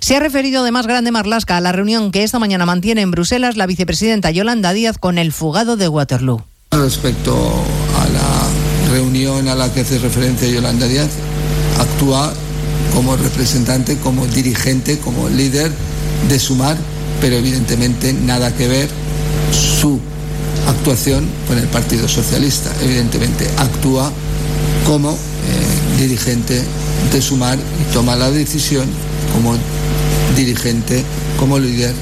[0.00, 3.56] Se ha referido además Grande Marlasca a la reunión que esta mañana mantiene en Bruselas
[3.56, 6.42] la vicepresidenta Yolanda Díaz con el fugado de Waterloo.
[6.70, 11.10] Respecto a la reunión a la que hace referencia Yolanda Díaz,
[11.78, 12.32] actúa
[12.94, 15.70] como representante, como dirigente, como líder
[16.28, 16.76] de Sumar,
[17.20, 18.88] pero evidentemente nada que ver
[19.52, 20.00] su
[20.68, 22.70] actuación con el Partido Socialista.
[22.82, 24.10] Evidentemente actúa
[24.86, 26.62] como eh, dirigente
[27.12, 28.86] de Sumar y toma la decisión
[29.32, 29.56] como
[30.36, 31.04] dirigente,
[31.38, 31.94] como líder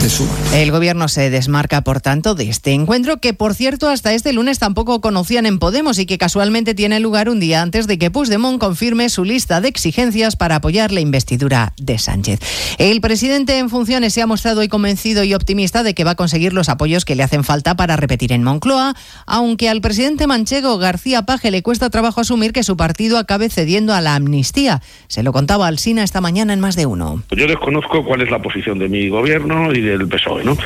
[0.00, 0.36] de Sumar.
[0.54, 4.58] El gobierno se desmarca, por tanto, de este encuentro que, por cierto, hasta este lunes
[4.58, 8.58] tampoco conocían en Podemos y que casualmente tiene lugar un día antes de que Puigdemont
[8.58, 12.40] confirme su lista de exigencias para apoyar la investidura de Sánchez.
[12.78, 16.16] El presidente en funciones se ha mostrado hoy convencido y optimista de que va a
[16.16, 18.94] conseguir los apoyos que le hacen falta para repetir en Moncloa,
[19.26, 23.94] aunque al presidente manchego García Paje le cuesta trabajo asumir que su partido acabe cediendo
[23.94, 24.80] a la amnistía.
[25.08, 27.22] Se lo contaba Alsina esta mañana en más de uno.
[27.30, 30.56] Yo desconozco cuál es la posición de mi gobierno y del PSOE, ¿no?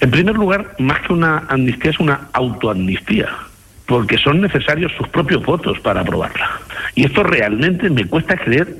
[0.00, 3.28] En primer lugar, más que una amnistía, es una autoamnistía,
[3.86, 6.60] porque son necesarios sus propios votos para aprobarla.
[6.94, 8.76] Y esto realmente me cuesta creer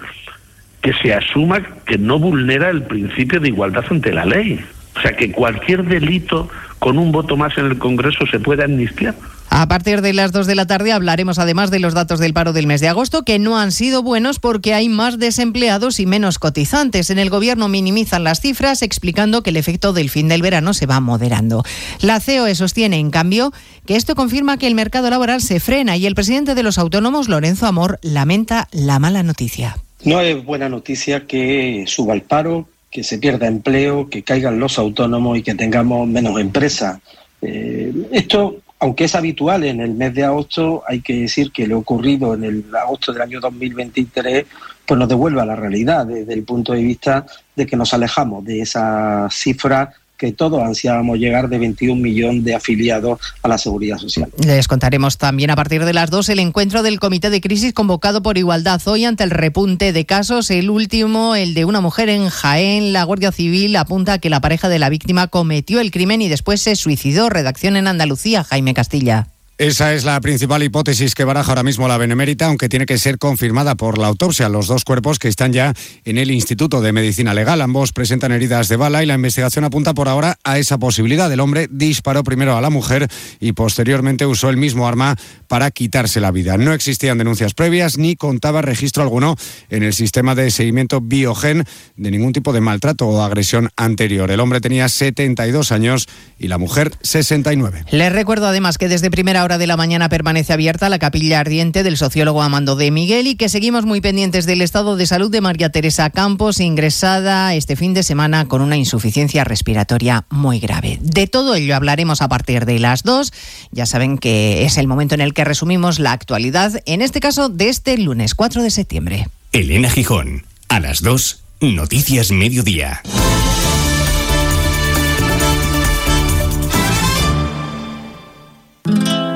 [0.83, 4.65] que se asuma que no vulnera el principio de igualdad ante la ley.
[4.97, 9.15] O sea, que cualquier delito con un voto más en el Congreso se puede amnistiar.
[9.53, 12.53] A partir de las 2 de la tarde hablaremos además de los datos del paro
[12.53, 16.39] del mes de agosto, que no han sido buenos porque hay más desempleados y menos
[16.39, 17.11] cotizantes.
[17.11, 20.87] En el gobierno minimizan las cifras, explicando que el efecto del fin del verano se
[20.87, 21.65] va moderando.
[22.01, 23.53] La COE sostiene, en cambio,
[23.87, 27.29] que esto confirma que el mercado laboral se frena y el presidente de los autónomos,
[27.29, 29.79] Lorenzo Amor, lamenta la mala noticia.
[30.05, 34.79] No es buena noticia que suba el paro, que se pierda empleo, que caigan los
[34.79, 37.01] autónomos y que tengamos menos empresas.
[37.43, 41.79] Eh, esto, aunque es habitual en el mes de agosto, hay que decir que lo
[41.79, 44.47] ocurrido en el agosto del año 2023
[44.87, 48.45] pues nos devuelve a la realidad desde el punto de vista de que nos alejamos
[48.45, 53.97] de esa cifra que todos ansiábamos llegar de 21 millones de afiliados a la seguridad
[53.97, 54.29] social.
[54.45, 58.23] Les contaremos también a partir de las dos el encuentro del Comité de Crisis convocado
[58.23, 60.51] por Igualdad hoy ante el repunte de casos.
[60.51, 62.93] El último, el de una mujer en Jaén.
[62.93, 66.61] La Guardia Civil apunta que la pareja de la víctima cometió el crimen y después
[66.61, 67.31] se suicidó.
[67.31, 69.30] Redacción en Andalucía, Jaime Castilla.
[69.61, 73.19] Esa es la principal hipótesis que baraja ahora mismo la Benemérita, aunque tiene que ser
[73.19, 74.49] confirmada por la autopsia.
[74.49, 75.75] Los dos cuerpos que están ya
[76.07, 77.61] en el Instituto de Medicina Legal.
[77.61, 81.31] Ambos presentan heridas de bala y la investigación apunta por ahora a esa posibilidad.
[81.31, 83.07] El hombre disparó primero a la mujer
[83.39, 85.15] y posteriormente usó el mismo arma
[85.47, 86.57] para quitarse la vida.
[86.57, 89.37] No existían denuncias previas ni contaba registro alguno
[89.69, 91.65] en el sistema de seguimiento biogen
[91.97, 94.31] de ningún tipo de maltrato o agresión anterior.
[94.31, 96.09] El hombre tenía 72 años
[96.39, 97.85] y la mujer 69.
[97.91, 101.83] Les recuerdo además que desde primera hora de la mañana permanece abierta la capilla ardiente
[101.83, 105.41] del sociólogo Amando de Miguel y que seguimos muy pendientes del estado de salud de
[105.41, 110.99] María Teresa Campos, ingresada este fin de semana con una insuficiencia respiratoria muy grave.
[111.01, 113.33] De todo ello hablaremos a partir de las dos.
[113.71, 117.49] Ya saben que es el momento en el que resumimos la actualidad, en este caso
[117.49, 119.29] de este lunes 4 de septiembre.
[119.53, 123.03] Elena Gijón, a las 2, Noticias Mediodía.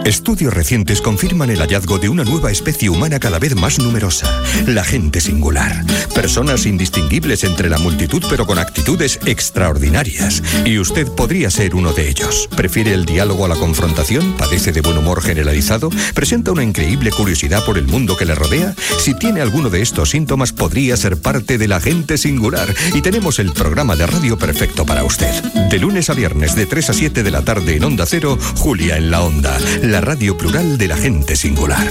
[0.05, 4.85] Estudios recientes confirman el hallazgo de una nueva especie humana cada vez más numerosa, la
[4.85, 5.83] gente singular.
[6.15, 10.43] Personas indistinguibles entre la multitud pero con actitudes extraordinarias.
[10.67, 12.51] Y usted podría ser uno de ellos.
[12.55, 14.35] ¿Prefiere el diálogo a la confrontación?
[14.37, 15.89] ¿Padece de buen humor generalizado?
[16.13, 18.75] ¿Presenta una increíble curiosidad por el mundo que le rodea?
[18.99, 22.75] Si tiene alguno de estos síntomas podría ser parte de la gente singular.
[22.93, 25.43] Y tenemos el programa de radio perfecto para usted.
[25.71, 28.99] De lunes a viernes de 3 a 7 de la tarde en Onda Cero, Julia
[28.99, 29.59] en la Onda
[30.01, 31.87] radio plural de la gente singular.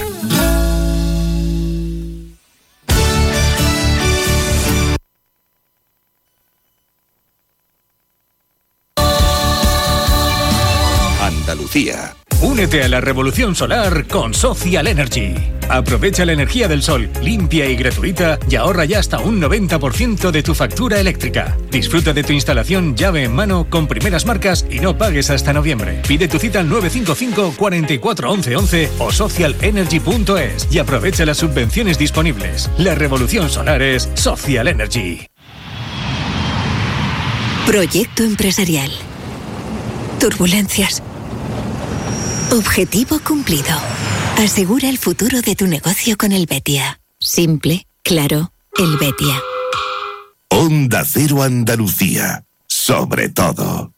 [11.20, 12.14] Andalucía.
[12.42, 15.34] Únete a la revolución solar con Social Energy.
[15.68, 20.42] Aprovecha la energía del sol, limpia y gratuita, y ahorra ya hasta un 90% de
[20.42, 21.56] tu factura eléctrica.
[21.70, 26.02] Disfruta de tu instalación llave en mano con primeras marcas y no pagues hasta noviembre.
[26.06, 32.70] Pide tu cita al 955 44 11 11 o socialenergy.es y aprovecha las subvenciones disponibles.
[32.78, 35.26] La revolución solar es Social Energy.
[37.66, 38.90] Proyecto empresarial.
[40.20, 41.02] Turbulencias.
[42.50, 43.76] Objetivo cumplido.
[44.38, 47.00] Asegura el futuro de tu negocio con el Betia.
[47.18, 49.40] Simple, claro, el Betia.
[50.48, 52.44] Onda Cero Andalucía.
[52.66, 53.92] Sobre todo.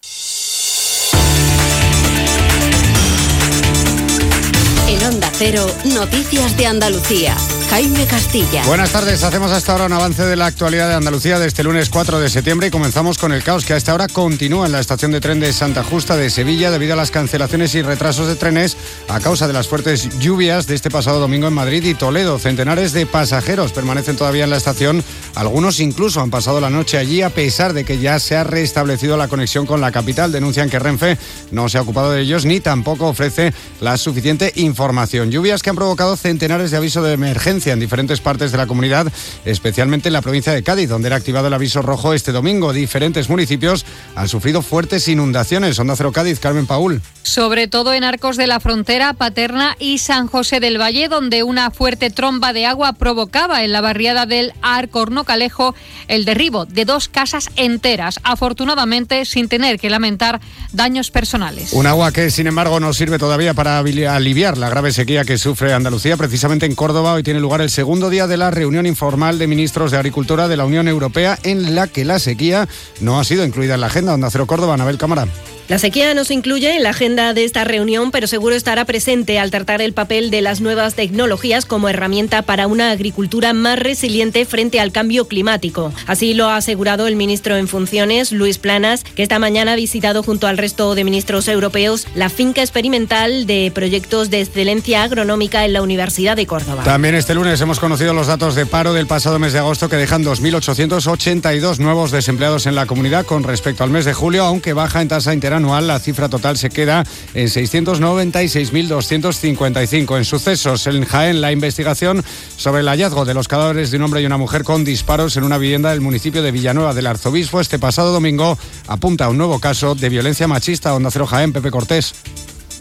[4.89, 7.37] En Onda Cero, Noticias de Andalucía.
[7.71, 8.64] Jaime Castilla.
[8.67, 11.91] Buenas tardes, hacemos hasta ahora un avance de la actualidad de Andalucía de este lunes
[11.91, 14.81] 4 de septiembre y comenzamos con el caos que a esta hora continúa en la
[14.81, 18.37] estación de tren de Santa Justa de Sevilla debido a las cancelaciones y retrasos de
[18.37, 18.77] trenes
[19.09, 22.39] a causa de las fuertes lluvias de este pasado domingo en Madrid y Toledo.
[22.39, 25.03] Centenares de pasajeros permanecen todavía en la estación,
[25.35, 29.17] algunos incluso han pasado la noche allí a pesar de que ya se ha restablecido
[29.17, 30.31] la conexión con la capital.
[30.31, 31.19] Denuncian que Renfe
[31.51, 35.31] no se ha ocupado de ellos ni tampoco ofrece la suficiente información.
[35.31, 39.11] Lluvias que han provocado centenares de avisos de emergencia en diferentes partes de la comunidad,
[39.45, 42.73] especialmente en la provincia de Cádiz, donde era activado el aviso rojo este domingo.
[42.73, 45.79] Diferentes municipios han sufrido fuertes inundaciones.
[45.79, 47.01] Onda Cero Cádiz, Carmen Paul.
[47.23, 51.71] Sobre todo en Arcos de la Frontera, Paterna y San José del Valle, donde una
[51.71, 55.75] fuerte tromba de agua provocaba en la barriada del Arcornocalejo
[56.09, 60.41] el derribo de dos casas enteras, afortunadamente sin tener que lamentar
[60.73, 61.73] daños personales.
[61.73, 65.73] Un agua que, sin embargo, no sirve todavía para aliviar la grave sequía que sufre
[65.73, 66.17] Andalucía.
[66.17, 69.93] Precisamente en Córdoba hoy tiene lugar el segundo día de la reunión informal de ministros
[69.93, 72.67] de Agricultura de la Unión Europea, en la que la sequía
[73.01, 74.15] no ha sido incluida en la agenda.
[74.15, 75.29] Onda Cero Córdoba, Anabel Cámara.
[75.69, 79.41] La sequía no se incluye en la agenda de esta reunión, pero seguro estará presente
[79.41, 84.45] al tratar el papel de las nuevas tecnologías como herramienta para una agricultura más resiliente
[84.45, 85.93] frente al cambio climático.
[86.07, 90.23] Así lo ha asegurado el ministro en funciones, Luis Planas, que esta mañana ha visitado
[90.23, 95.73] junto al resto de ministros europeos la finca experimental de proyectos de excelencia agronómica en
[95.73, 96.85] la Universidad de Córdoba.
[96.85, 99.97] También este lunes hemos conocido los datos de paro del pasado mes de agosto que
[99.97, 105.03] dejan 2.882 nuevos desempleados en la comunidad con respecto al mes de julio, aunque baja
[105.03, 107.05] en tasa interanual interanual, la cifra total se queda
[107.35, 110.19] en 696.255.
[110.19, 112.25] En sucesos en Jaén, la investigación
[112.57, 115.43] sobre el hallazgo de los cadáveres de un hombre y una mujer con disparos en
[115.45, 119.59] una vivienda del municipio de Villanueva del Arzobispo este pasado domingo apunta a un nuevo
[119.59, 120.95] caso de violencia machista.
[120.95, 122.15] Onda Cero Jaén, Pepe Cortés.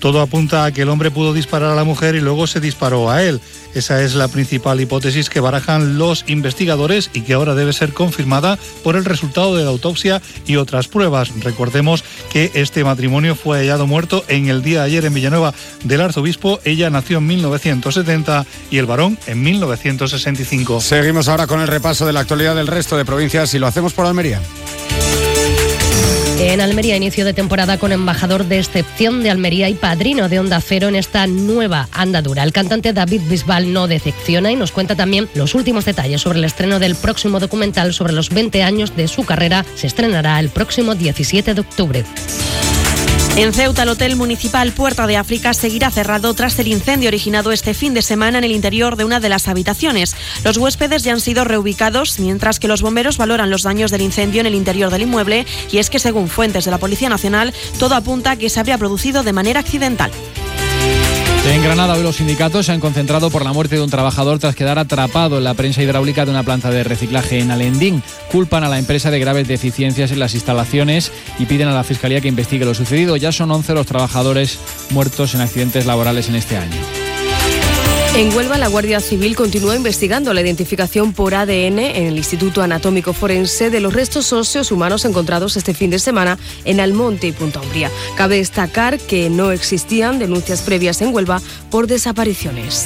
[0.05, 3.09] Todo apunta a que el hombre pudo disparar a la mujer y luego se disparó
[3.09, 3.41] a él.
[3.73, 8.59] Esa es la principal hipótesis que barajan los investigadores y que ahora debe ser confirmada
[8.83, 11.31] por el resultado de la autopsia y otras pruebas.
[11.43, 16.01] Recordemos que este matrimonio fue hallado muerto en el día de ayer en Villanueva del
[16.01, 16.59] Arzobispo.
[16.65, 20.81] Ella nació en 1970 y el varón en 1965.
[20.81, 23.93] Seguimos ahora con el repaso de la actualidad del resto de provincias y lo hacemos
[23.93, 24.39] por Almería.
[26.37, 30.59] En Almería, inicio de temporada con embajador de excepción de Almería y padrino de Onda
[30.59, 32.43] Cero en esta nueva andadura.
[32.43, 36.45] El cantante David Bisbal no decepciona y nos cuenta también los últimos detalles sobre el
[36.45, 39.65] estreno del próximo documental sobre los 20 años de su carrera.
[39.75, 42.03] Se estrenará el próximo 17 de octubre.
[43.37, 47.73] En Ceuta, el Hotel Municipal Puerta de África seguirá cerrado tras el incendio originado este
[47.73, 50.15] fin de semana en el interior de una de las habitaciones.
[50.45, 54.39] Los huéspedes ya han sido reubicados, mientras que los bomberos valoran los daños del incendio
[54.39, 57.95] en el interior del inmueble y es que, según fuentes de la Policía Nacional, todo
[57.95, 60.11] apunta a que se habría producido de manera accidental.
[61.47, 64.55] En Granada hoy los sindicatos se han concentrado por la muerte de un trabajador tras
[64.55, 68.01] quedar atrapado en la prensa hidráulica de una planta de reciclaje en Alendín.
[68.31, 72.19] Culpan a la empresa de graves deficiencias en las instalaciones y piden a la Fiscalía
[72.19, 73.15] que investigue lo sucedido.
[73.15, 74.57] Ya son 11 los trabajadores
[74.89, 77.04] muertos en accidentes laborales en este año.
[78.17, 83.11] En Huelva, la Guardia Civil continúa investigando la identificación por ADN en el Instituto Anatómico
[83.11, 87.59] Forense de los restos óseos humanos encontrados este fin de semana en Almonte y Punta
[87.59, 87.91] Umbría.
[88.15, 92.85] Cabe destacar que no existían denuncias previas en Huelva por desapariciones.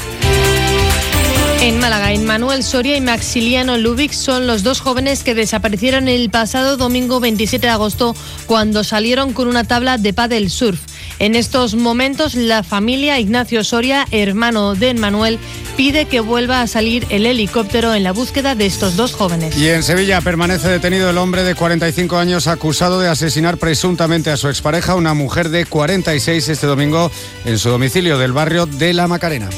[1.62, 6.78] En Málaga, Manuel Soria y Maxiliano Lubic son los dos jóvenes que desaparecieron el pasado
[6.78, 8.16] domingo 27 de agosto
[8.46, 10.80] cuando salieron con una tabla de paddle surf.
[11.20, 15.38] En estos momentos, la familia Ignacio Soria, hermano de Manuel,
[15.76, 19.57] pide que vuelva a salir el helicóptero en la búsqueda de estos dos jóvenes.
[19.57, 24.38] Y en Sevilla permanece detenido el hombre de 45 años acusado de asesinar presuntamente a
[24.38, 27.11] su expareja, una mujer de 46, este domingo
[27.43, 29.49] en su domicilio del barrio de La Macarena.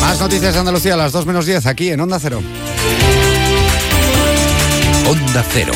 [0.00, 2.40] Más noticias de Andalucía a las 2 menos 10 aquí en Onda Cero.
[5.08, 5.72] Onda Cero.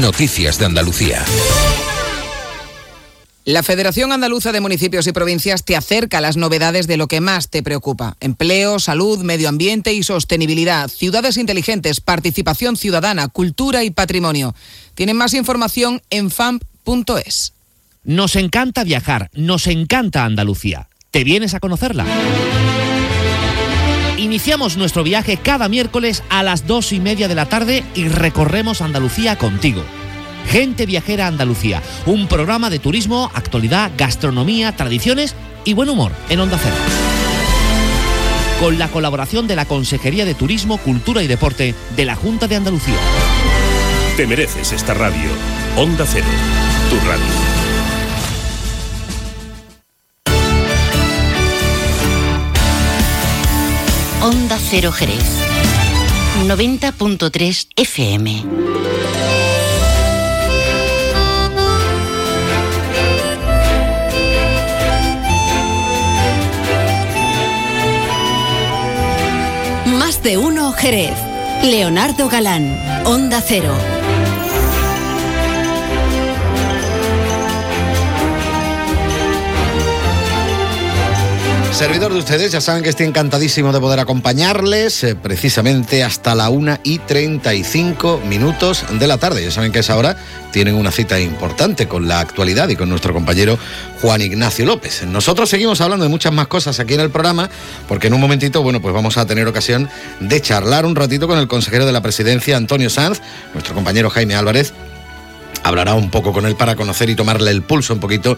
[0.00, 1.24] Noticias de Andalucía.
[3.46, 7.20] La Federación Andaluza de Municipios y Provincias te acerca a las novedades de lo que
[7.20, 8.16] más te preocupa.
[8.20, 14.54] Empleo, salud, medio ambiente y sostenibilidad, ciudades inteligentes, participación ciudadana, cultura y patrimonio.
[14.94, 17.52] Tienen más información en famp.es.
[18.02, 20.88] Nos encanta viajar, nos encanta Andalucía.
[21.10, 22.06] ¿Te vienes a conocerla?
[24.16, 28.80] Iniciamos nuestro viaje cada miércoles a las dos y media de la tarde y recorremos
[28.80, 29.84] Andalucía contigo.
[30.46, 35.34] Gente Viajera Andalucía, un programa de turismo, actualidad, gastronomía, tradiciones
[35.64, 36.76] y buen humor en Onda Cero.
[38.60, 42.56] Con la colaboración de la Consejería de Turismo, Cultura y Deporte de la Junta de
[42.56, 42.98] Andalucía.
[44.16, 45.28] Te mereces esta radio.
[45.76, 46.26] Onda Cero,
[46.88, 47.24] tu radio.
[54.22, 55.24] Onda Cero Jerez.
[56.46, 58.44] 90.3 FM.
[70.74, 71.16] Jerez.
[71.62, 74.03] Leonardo Galán, Onda Cero.
[81.74, 86.48] Servidor de ustedes, ya saben que estoy encantadísimo de poder acompañarles eh, precisamente hasta la
[86.48, 89.42] 1 y 35 minutos de la tarde.
[89.42, 90.16] Ya saben que a esa hora
[90.52, 93.58] tienen una cita importante con la actualidad y con nuestro compañero
[94.00, 95.02] Juan Ignacio López.
[95.04, 97.50] Nosotros seguimos hablando de muchas más cosas aquí en el programa,
[97.88, 101.40] porque en un momentito, bueno, pues vamos a tener ocasión de charlar un ratito con
[101.40, 103.20] el consejero de la presidencia, Antonio Sanz,
[103.52, 104.72] nuestro compañero Jaime Álvarez
[105.64, 108.36] hablará un poco con él para conocer y tomarle el pulso un poquito.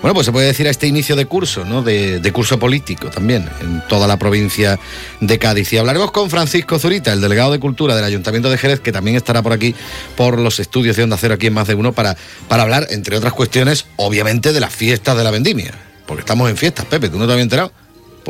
[0.00, 1.82] Bueno, pues se puede decir a este inicio de curso, ¿no?
[1.82, 4.78] De, curso político también, en toda la provincia
[5.20, 5.72] de Cádiz.
[5.72, 9.16] Y hablaremos con Francisco Zurita, el delegado de Cultura del Ayuntamiento de Jerez, que también
[9.16, 9.74] estará por aquí
[10.16, 12.16] por los estudios de Onda Cero aquí en Más de Uno, para,
[12.48, 15.74] para hablar, entre otras cuestiones, obviamente, de las fiestas de la vendimia.
[16.06, 17.72] Porque estamos en fiestas, Pepe, ¿tú no te habías enterado?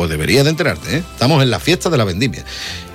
[0.01, 1.03] Pues deberías de enterarte, ¿eh?
[1.13, 2.43] Estamos en las fiestas de la vendimia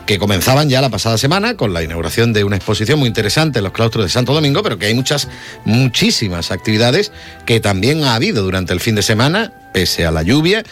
[0.07, 3.63] que comenzaban ya la pasada semana con la inauguración de una exposición muy interesante en
[3.63, 5.27] los claustros de Santo Domingo, pero que hay muchas,
[5.65, 7.11] muchísimas actividades
[7.45, 10.63] que también ha habido durante el fin de semana, pese a la lluvia.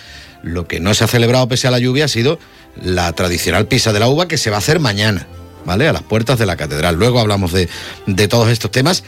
[0.41, 2.39] Lo que no se ha celebrado pese a la lluvia ha sido
[2.81, 5.27] la tradicional pisa de la uva que se va a hacer mañana,
[5.65, 5.87] ¿vale?
[5.87, 6.95] A las puertas de la catedral.
[6.95, 7.69] Luego hablamos de,
[8.07, 9.03] de todos estos temas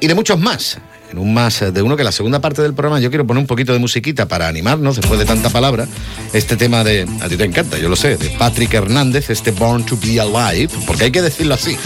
[0.00, 0.78] y de muchos más
[1.10, 3.46] en un más de uno, que la segunda parte del programa yo quiero poner un
[3.46, 5.86] poquito de musiquita para animarnos después de tanta palabra.
[6.32, 9.86] Este tema de, a ti te encanta, yo lo sé, de Patrick Hernández, este Born
[9.86, 11.76] to be Alive, porque hay que decirlo así,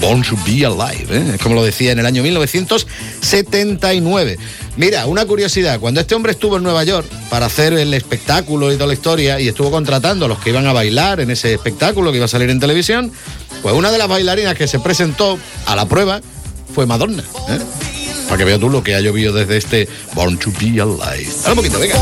[0.00, 1.32] Born to be Alive, ¿eh?
[1.34, 4.38] es como lo decía en el año 1979.
[4.76, 8.76] Mira, una curiosidad, cuando este hombre estuvo en Nueva York para hacer el espectáculo y
[8.76, 12.12] toda la historia y estuvo contratando a los que iban a bailar en ese espectáculo
[12.12, 13.10] que iba a salir en televisión,
[13.62, 16.20] pues una de las bailarinas que se presentó a la prueba
[16.72, 17.24] fue Madonna.
[17.48, 17.58] ¿eh?
[18.26, 21.32] Para que veas tú lo que ha llovido desde este Born to be Alive.
[21.42, 21.96] Dale un poquito, venga.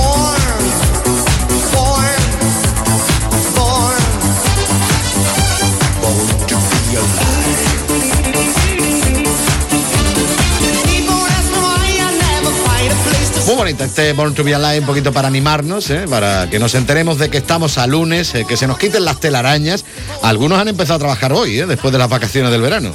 [13.46, 16.06] Muy bonita este Born to be Alive, un poquito para animarnos, ¿eh?
[16.10, 19.20] para que nos enteremos de que estamos a lunes, eh, que se nos quiten las
[19.20, 19.84] telarañas.
[20.24, 21.66] Algunos han empezado a trabajar hoy, ¿eh?
[21.66, 22.92] después de las vacaciones del verano.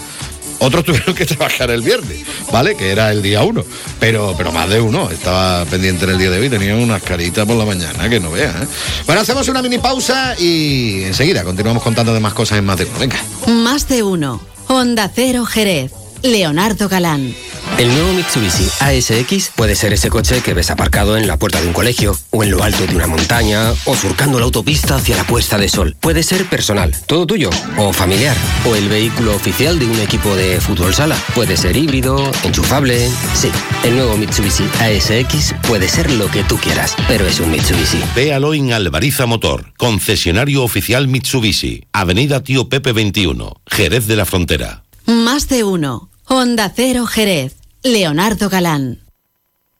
[0.63, 2.19] Otros tuvieron que trabajar el viernes,
[2.51, 2.75] ¿vale?
[2.75, 3.65] Que era el día uno.
[3.99, 6.49] Pero, pero más de uno estaba pendiente en el día de hoy.
[6.49, 8.61] Tenían unas caritas por la mañana, que no vean.
[8.61, 8.67] ¿eh?
[9.07, 12.85] Bueno, hacemos una mini pausa y enseguida continuamos contando de más cosas en más de
[12.85, 12.99] uno.
[12.99, 13.17] Venga.
[13.47, 14.39] Más de uno.
[14.67, 15.91] Honda Cero Jerez.
[16.23, 17.33] Leonardo Galán.
[17.77, 21.67] El nuevo Mitsubishi ASX puede ser ese coche que ves aparcado en la puerta de
[21.67, 25.23] un colegio, o en lo alto de una montaña, o surcando la autopista hacia la
[25.23, 25.95] puesta de sol.
[25.99, 28.35] Puede ser personal, todo tuyo, o familiar,
[28.67, 31.15] o el vehículo oficial de un equipo de fútbol sala.
[31.33, 33.09] Puede ser híbrido, enchufable.
[33.33, 33.49] Sí,
[33.83, 37.99] el nuevo Mitsubishi ASX puede ser lo que tú quieras, pero es un Mitsubishi.
[38.15, 44.83] Véalo en Alvariza Motor, concesionario oficial Mitsubishi, Avenida Tío Pepe 21, Jerez de la Frontera.
[45.07, 46.10] Más de uno.
[46.33, 47.57] Honda Cero Jerez.
[47.83, 48.99] Leonardo Galán.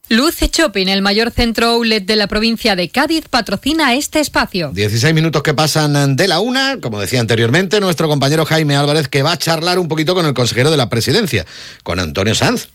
[0.09, 4.71] Luce Shopping, el mayor centro outlet de la provincia de Cádiz, patrocina este espacio.
[4.73, 9.23] 16 minutos que pasan de la una, como decía anteriormente, nuestro compañero Jaime Álvarez, que
[9.23, 11.45] va a charlar un poquito con el consejero de la presidencia,
[11.83, 12.67] con Antonio Sanz.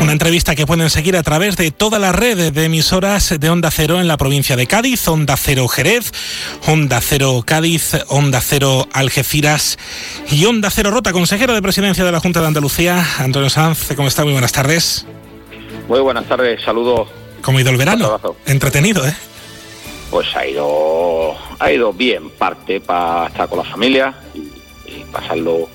[0.00, 3.70] Una entrevista que pueden seguir a través de toda la red de emisoras de Onda
[3.70, 6.10] Cero en la provincia de Cádiz, Onda Cero Jerez,
[6.66, 9.78] Onda Cero Cádiz, Onda Cero Algeciras
[10.30, 11.12] y Onda Cero Rota.
[11.12, 14.24] Consejero de Presidencia de la Junta de Andalucía, Antonio Sanz, ¿cómo está?
[14.24, 15.04] Muy buenas tardes.
[15.86, 17.08] Muy buenas tardes, saludos.
[17.42, 18.18] ¿Cómo ha ido el verano?
[18.46, 19.14] Entretenido, ¿eh?
[20.10, 24.38] Pues ha ido, ha ido bien, parte para estar con la familia y,
[24.90, 25.68] y pasarlo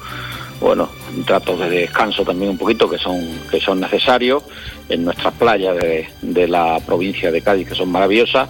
[0.60, 0.90] bueno,
[1.26, 4.44] tratos de descanso también un poquito que son, que son necesarios
[4.90, 8.50] en nuestras playas de, la provincia de Cádiz, que son maravillosas,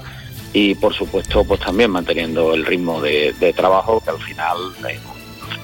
[0.53, 4.99] y por supuesto pues también manteniendo el ritmo de, de trabajo que al final eh,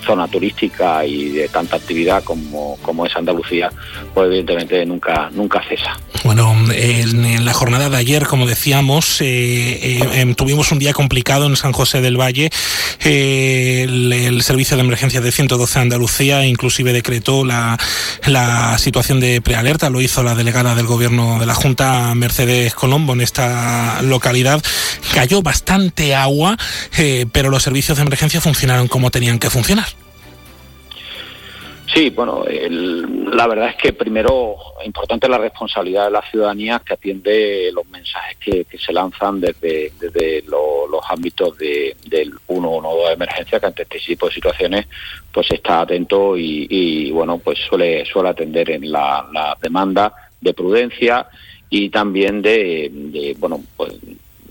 [0.02, 3.72] zona turística y de tanta actividad como, como es Andalucía,
[4.14, 5.97] pues evidentemente nunca, nunca cesa.
[6.24, 11.56] Bueno, en, la jornada de ayer, como decíamos, eh, eh, tuvimos un día complicado en
[11.56, 12.52] San José del Valle.
[13.04, 17.80] Eh, el, el, servicio de emergencia de 112 Andalucía inclusive decretó la,
[18.28, 23.14] la situación de prealerta, lo hizo la delegada del gobierno de la Junta, Mercedes Colombo,
[23.14, 24.62] en esta localidad.
[25.16, 26.58] Cayó bastante agua,
[27.32, 29.88] pero los servicios de emergencia funcionaron como tenían que funcionar.
[31.94, 36.94] Sí, bueno, el, la verdad es que primero importante la responsabilidad de la ciudadanía que
[36.94, 43.08] atiende los mensajes que, que se lanzan desde, desde lo, los ámbitos de, del 112
[43.08, 44.88] de emergencia, que ante este tipo de situaciones
[45.34, 50.54] pues está atento y, y bueno, pues suele, suele atender en la, la demanda de
[50.54, 51.28] prudencia
[51.70, 53.94] y también de, de bueno, pues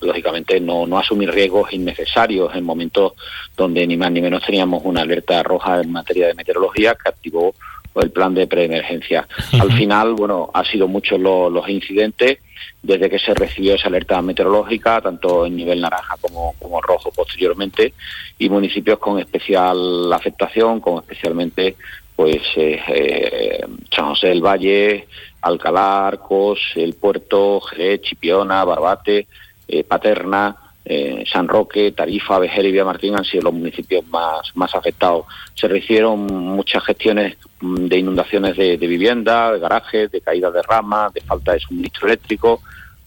[0.00, 3.12] lógicamente no, no asumir riesgos innecesarios en momentos
[3.56, 7.54] donde ni más ni menos teníamos una alerta roja en materia de meteorología que activó
[7.96, 9.26] el plan de preemergencia.
[9.30, 9.62] Uh -huh.
[9.62, 12.38] Al final, bueno, ha sido muchos los, los incidentes
[12.82, 17.92] desde que se recibió esa alerta meteorológica, tanto en nivel naranja como, como rojo posteriormente,
[18.38, 21.76] y municipios con especial afectación, con especialmente
[22.16, 25.06] pues eh, eh, San José del Valle,
[25.40, 29.26] Alcalá, Arcos, el Puerto, Jerez, Chipiona, Barbate,
[29.70, 34.74] eh, Paterna, eh, San Roque, Tarifa, Vejer y Villamartín han sido los municipios más, más
[34.74, 35.26] afectados.
[35.54, 41.12] Se recibieron muchas gestiones de inundaciones de, de vivienda, de garajes, de caída de ramas,
[41.12, 42.60] de falta de suministro eléctrico,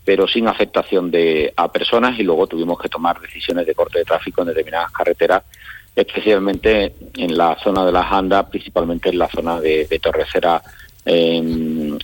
[0.06, 4.06] pero sin afectación de, a personas y luego tuvimos que tomar decisiones de corte de
[4.06, 5.44] tráfico en determinadas carreteras,
[5.94, 10.62] especialmente en la zona de las Andas, principalmente en la zona de, de Torrecera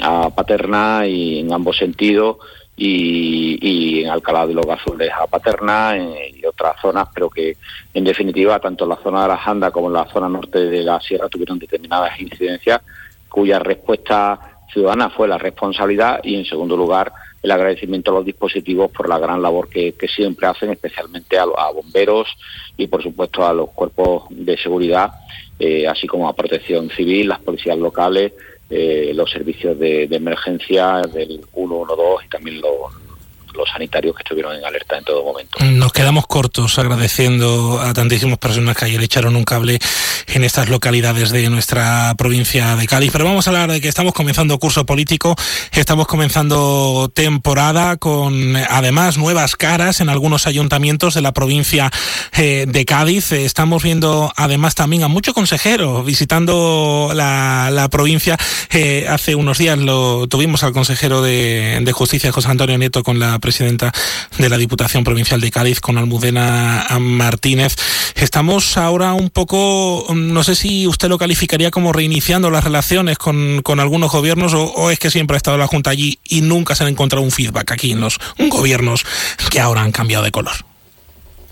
[0.01, 2.35] a Paterna y en ambos sentidos
[2.81, 7.57] y, y, en Alcalá de los Azules a Paterna eh, y otras zonas, pero que
[7.93, 10.83] en definitiva tanto en la zona de la Janda como en la zona norte de
[10.83, 12.81] la Sierra tuvieron determinadas incidencias
[13.27, 14.39] cuya respuesta
[14.71, 17.11] ciudadana fue la responsabilidad y en segundo lugar
[17.43, 21.43] el agradecimiento a los dispositivos por la gran labor que, que siempre hacen, especialmente a,
[21.43, 22.29] a, bomberos
[22.77, 25.11] y por supuesto a los cuerpos de seguridad,
[25.59, 28.31] eh, así como a protección civil, las policías locales
[28.69, 33.08] los servicios de, de emergencia del 112 y también los
[33.53, 35.63] los sanitarios que estuvieron en alerta en todo momento.
[35.63, 39.79] Nos quedamos cortos agradeciendo a tantísimas personas que ayer echaron un cable
[40.27, 43.11] en estas localidades de nuestra provincia de Cádiz.
[43.11, 45.35] Pero vamos a hablar de que estamos comenzando curso político,
[45.71, 51.91] estamos comenzando temporada con además nuevas caras en algunos ayuntamientos de la provincia
[52.37, 53.31] eh, de Cádiz.
[53.31, 58.37] Estamos viendo además también a muchos consejeros visitando la, provincia.
[58.71, 63.19] Eh, hace unos días lo tuvimos al consejero de, de Justicia, José Antonio Nieto, con
[63.19, 63.91] la presidenta
[64.37, 67.75] de la Diputación Provincial de Cádiz, con Almudena Martínez.
[68.15, 73.61] Estamos ahora un poco, no sé si usted lo calificaría como reiniciando las relaciones con,
[73.61, 76.83] con algunos gobiernos o, es que siempre ha estado la Junta allí y nunca se
[76.83, 79.05] ha encontrado un feedback aquí en los gobiernos
[79.49, 80.68] que ahora han cambiado de color.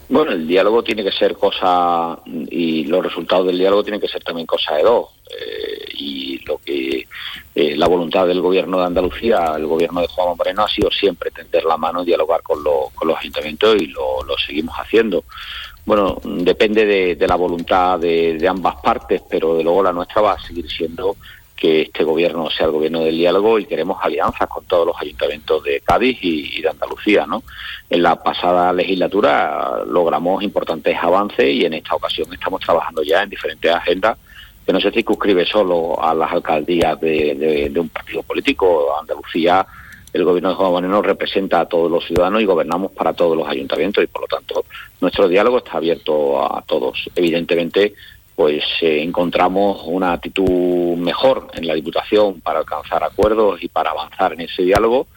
[0.09, 4.23] Bueno, el diálogo tiene que ser cosa, y los resultados del diálogo tienen que ser
[4.23, 5.07] también cosa de dos.
[5.29, 7.05] Eh, y lo que
[7.53, 11.31] eh, la voluntad del gobierno de Andalucía, el gobierno de Juan Moreno, ha sido siempre
[11.31, 15.25] tender la mano y dialogar con, con los ayuntamientos y lo, seguimos haciendo.
[15.85, 16.85] Bueno, depende
[17.15, 21.17] de, la voluntad de, ambas partes, pero de luego la nuestra va a seguir siendo
[21.57, 25.63] que este gobierno sea el gobierno del diálogo y queremos alianzas con todos los ayuntamientos
[25.63, 27.25] de Cádiz y, de Andalucía.
[27.25, 27.43] ¿no?
[27.89, 33.29] En la pasada legislatura logramos importantes avances y en esta ocasión estamos trabajando ya en
[33.31, 34.17] diferentes agendas
[34.67, 38.95] que no se circunscribe solo a las alcaldías de, un partido político.
[38.99, 39.65] Andalucía,
[40.11, 43.47] el gobierno de Juan Moreno representa a todos los ciudadanos y gobernamos para todos los
[43.47, 44.65] ayuntamientos y por lo tanto
[44.99, 47.09] nuestro diálogo está abierto a todos.
[47.15, 47.93] Evidentemente,
[48.37, 54.33] pues eh, encontramos una actitud mejor en la Diputación para alcanzar acuerdos y para avanzar
[54.33, 55.07] en ese diálogo.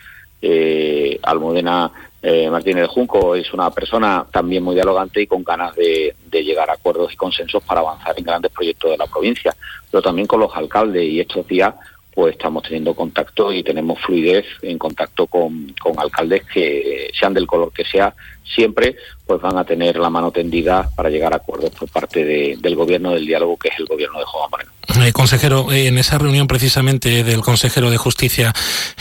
[0.40, 1.92] Eh, Almudena
[2.22, 6.72] eh, Martínez Junco es una persona también muy dialogante y con ganas de, llegar a
[6.72, 9.54] acuerdos y consensos para avanzar en grandes proyectos de la provincia,
[9.90, 11.74] pero también con los alcaldes y estos días
[12.14, 17.46] pues estamos teniendo contacto y tenemos fluidez en contacto con, con alcaldes que sean del
[17.46, 18.96] color que sea, siempre
[19.30, 23.12] pues van a tener la mano tendida para llegar a acuerdos por parte del gobierno
[23.12, 24.72] del diálogo que es el gobierno de Juan Moreno.
[25.06, 28.52] Eh, consejero, eh, en esa reunión precisamente del consejero de Justicia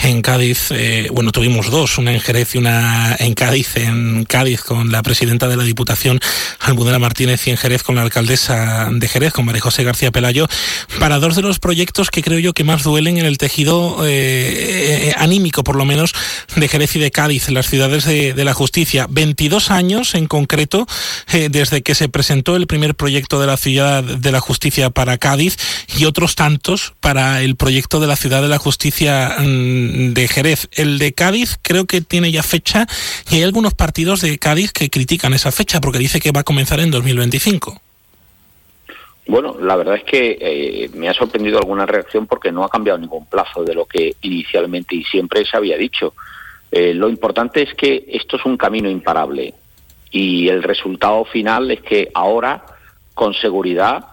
[0.03, 4.61] en Cádiz, eh, bueno, tuvimos dos, una en Jerez y una en Cádiz, en Cádiz
[4.61, 6.19] con la presidenta de la Diputación,
[6.59, 10.47] Almudena Martínez, y en Jerez con la alcaldesa de Jerez, con María José García Pelayo,
[10.99, 13.97] para dos de los proyectos que creo yo que más duelen en el tejido
[15.17, 16.13] anímico, por lo menos,
[16.55, 19.07] de Jerez y de Cádiz, en las ciudades de, de la justicia.
[19.09, 20.85] 22 años en concreto
[21.49, 25.57] desde que se presentó el primer proyecto de la ciudad de la justicia para Cádiz
[25.97, 30.69] y otros tantos para el proyecto de la Ciudad de la Justicia mm, de Jerez.
[30.73, 32.87] El de Cádiz creo que tiene ya fecha
[33.29, 36.43] y hay algunos partidos de Cádiz que critican esa fecha porque dice que va a
[36.43, 37.81] comenzar en 2025.
[39.27, 42.97] Bueno, la verdad es que eh, me ha sorprendido alguna reacción porque no ha cambiado
[42.97, 46.15] ningún plazo de lo que inicialmente y siempre se había dicho.
[46.71, 49.53] Eh, lo importante es que esto es un camino imparable
[50.11, 52.63] y el resultado final es que ahora,
[53.13, 54.05] con seguridad,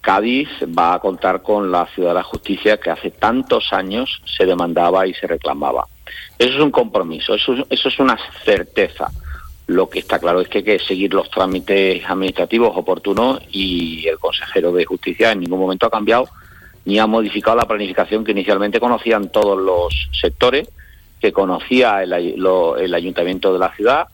[0.00, 4.46] Cádiz va a contar con la Ciudad de la Justicia que hace tantos años se
[4.46, 5.84] demandaba y se reclamaba.
[6.38, 9.10] Eso es un compromiso, eso, eso es una certeza.
[9.66, 14.18] Lo que está claro es que hay que seguir los trámites administrativos oportunos y el
[14.18, 16.28] consejero de Justicia en ningún momento ha cambiado
[16.84, 20.68] ni ha modificado la planificación que inicialmente conocían todos los sectores,
[21.20, 24.06] que conocía el, el ayuntamiento de la ciudad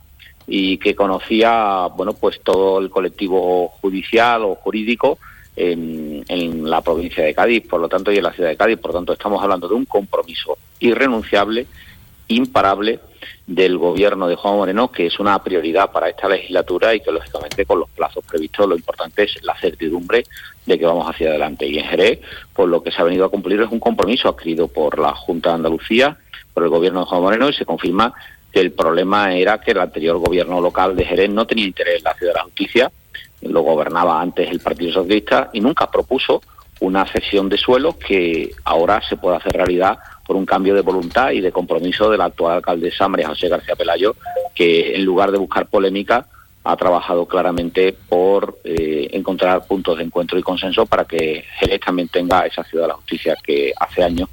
[0.46, 5.18] y que conocía bueno pues todo el colectivo judicial o jurídico
[5.56, 8.78] en, la provincia de Cádiz, por lo tanto, y en la ciudad de Cádiz.
[8.78, 11.66] Por lo tanto, estamos hablando de un compromiso irrenunciable,
[12.28, 13.00] imparable,
[13.46, 17.66] del gobierno de Juan Moreno, que es una prioridad para esta legislatura y que, lógicamente,
[17.66, 20.24] con los plazos previstos, lo importante es la certidumbre
[20.64, 21.66] de que vamos hacia adelante.
[21.66, 22.20] Y en Jerez,
[22.54, 25.50] por lo que se ha venido a cumplir es un compromiso adquirido por la Junta
[25.50, 26.16] de Andalucía,
[26.54, 28.14] por el gobierno de Juan Moreno, y se confirma
[28.60, 32.14] el problema era que el anterior gobierno local de Jerez no tenía interés en la
[32.14, 32.92] ciudad de la justicia
[33.42, 36.42] lo gobernaba antes el Partido Socialista y nunca propuso
[36.80, 41.30] una cesión de suelo que ahora se puede hacer realidad por un cambio de voluntad
[41.30, 44.16] y de compromiso de la actual alcaldesa María José García Pelayo,
[44.54, 46.26] que en lugar de buscar polémica
[46.64, 52.08] ha trabajado claramente por eh, encontrar puntos de encuentro y consenso para que Jerez también
[52.08, 54.28] tenga esa ciudad de la justicia que hace años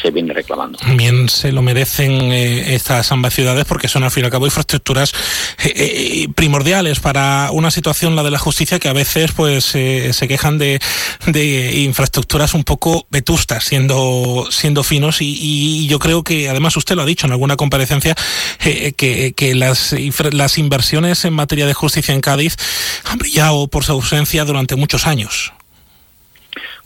[0.00, 0.78] se viene reclamando.
[0.96, 4.46] Bien se lo merecen eh, estas ambas ciudades porque son al fin y al cabo
[4.46, 5.12] infraestructuras
[5.62, 10.28] eh, eh, primordiales para una situación, la de la justicia, que a veces pues se
[10.28, 10.80] quejan de,
[11.26, 17.02] de, infraestructuras un poco vetustas, siendo, siendo finos y, yo creo que además usted lo
[17.02, 18.14] ha dicho en alguna comparecencia
[18.58, 19.94] que, que las,
[20.32, 22.56] las inversiones en materia de justicia en Cádiz
[23.04, 25.52] han brillado por su ausencia durante muchos años.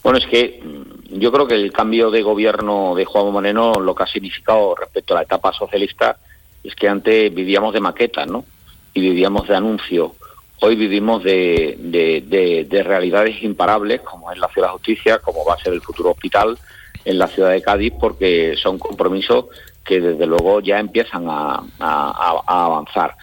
[0.03, 3.95] Bueno, es que mm, yo creo que el cambio de gobierno de Juan Moreno lo
[3.95, 6.17] que ha significado respecto a la etapa socialista
[6.63, 8.45] es que antes vivíamos de maquetas, ¿no?
[8.95, 10.13] Y vivíamos de anuncios.
[10.61, 15.55] Hoy vivimos de, de, de, realidades imparables, como es la Ciudad de Justicia, como va
[15.55, 16.59] a ser el futuro hospital
[17.05, 19.47] en la ciudad de Cádiz, porque son compromisos
[19.85, 21.63] que desde luego ya empiezan a
[22.45, 23.15] avanzar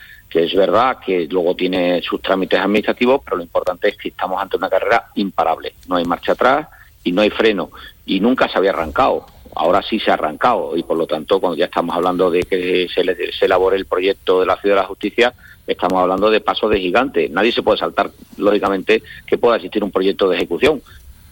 [0.43, 4.57] es verdad que luego tiene sus trámites administrativos, pero lo importante es que estamos ante
[4.57, 5.73] una carrera imparable.
[5.87, 6.67] No hay marcha atrás
[7.03, 7.71] y no hay freno.
[8.05, 9.25] Y nunca se había arrancado.
[9.55, 12.87] Ahora sí se ha arrancado y por lo tanto cuando ya estamos hablando de que
[12.93, 15.33] se, se elabore el proyecto de la Ciudad de la Justicia,
[15.65, 17.29] estamos hablando de pasos de gigante.
[17.29, 20.81] Nadie se puede saltar, lógicamente, que pueda existir un proyecto de ejecución.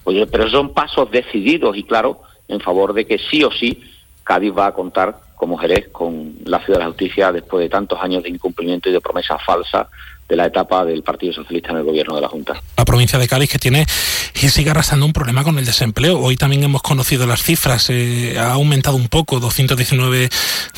[0.06, 3.84] Oye, pero son pasos decididos y claros en favor de que sí o sí
[4.24, 8.00] Cádiz va a contar como Jerez con la Ciudad de la Justicia después de tantos
[8.02, 9.88] años de incumplimiento y de promesas falsas
[10.34, 12.60] de la etapa del Partido Socialista en el gobierno de la Junta.
[12.76, 13.86] La provincia de Cádiz que tiene
[14.42, 16.20] y sigue arrastrando un problema con el desempleo.
[16.20, 20.30] Hoy también hemos conocido las cifras, eh, ha aumentado un poco, 219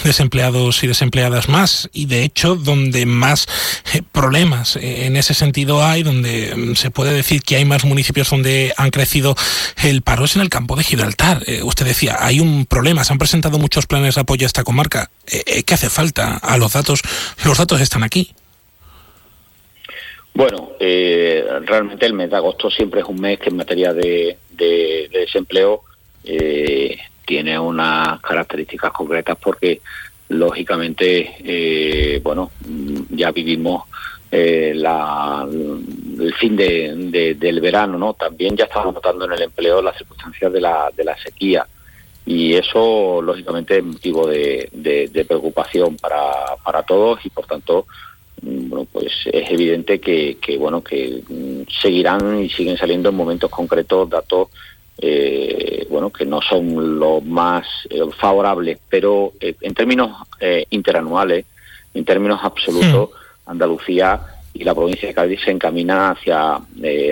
[0.03, 3.47] desempleados y desempleadas más, y de hecho donde más
[3.93, 7.85] eh, problemas eh, en ese sentido hay, donde mm, se puede decir que hay más
[7.85, 9.35] municipios donde han crecido
[9.83, 11.43] el paro es en el campo de Gibraltar.
[11.63, 15.11] usted decía, hay un problema, se han presentado muchos planes de apoyo a esta comarca.
[15.25, 16.37] ¿Qué hace falta?
[16.37, 17.01] A los datos,
[17.45, 18.33] los datos están aquí.
[20.36, 24.38] Bueno, eh, realmente el mes de agosto siempre es un mes que en materia de,
[25.09, 25.83] desempleo
[26.25, 29.79] eh, tiene unas características concretas porque
[30.27, 32.51] lógicamente, eh, bueno,
[33.11, 33.83] ya vivimos
[34.29, 38.13] la, el fin de, del verano, ¿no?
[38.15, 41.65] También ya estamos notando en el empleo las circunstancias de la, de la sequía
[42.25, 44.69] y eso lógicamente es motivo de,
[45.25, 47.86] preocupación para todos y por tanto
[48.41, 54.09] bueno, pues es evidente que, bueno que mm, seguirán y siguen saliendo en momentos concretos
[54.09, 54.49] datos
[54.97, 60.11] eh, bueno que no son los más eh, favorables, pero eh, en términos
[60.69, 61.45] interanuales,
[61.93, 63.49] en términos absolutos, hmm.
[63.49, 64.21] Andalucía
[64.53, 66.59] y la provincia de Cádiz se encamina hacia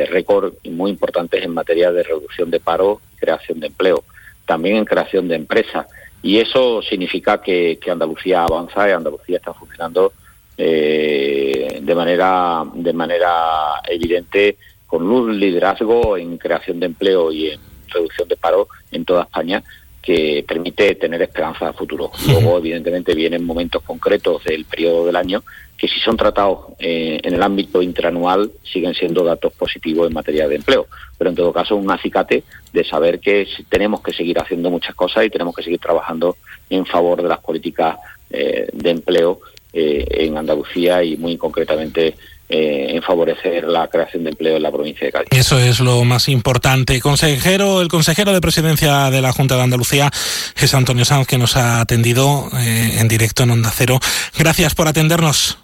[0.09, 4.03] récords muy importantes en materia de reducción de paro y creación de empleo,
[4.45, 5.88] también en creación de empresas.
[6.21, 10.13] Y eso significa que, que Andalucía avanza y Andalucía está funcionando
[10.58, 17.60] eh, de manera de manera evidente con un liderazgo en creación de empleo y en
[17.88, 19.64] reducción de paro en toda España
[20.04, 22.12] que permite tener esperanza a futuro.
[22.28, 25.41] Luego, evidentemente, vienen momentos concretos del periodo del año
[25.78, 30.47] que si son tratados eh, en el ámbito interanual siguen siendo datos positivos en materia
[30.47, 30.88] de empleo.
[31.18, 35.26] Pero en todo caso, un acicate de saber que tenemos que seguir haciendo muchas cosas
[35.26, 36.36] y tenemos que seguir trabajando
[36.70, 37.97] en favor de las políticas
[38.30, 39.39] eh, de empleo
[39.74, 42.15] eh, en Andalucía y muy concretamente
[42.47, 45.30] eh, en favorecer la creación de empleo en la provincia de Cádiz.
[45.32, 47.01] Eso es lo más importante.
[47.01, 50.11] Consejero, el consejero de presidencia de la Junta de Andalucía
[50.55, 53.99] es Antonio Sanz, que nos ha atendido eh, en directo en Onda Cero.
[54.38, 55.57] Gracias por atendernos.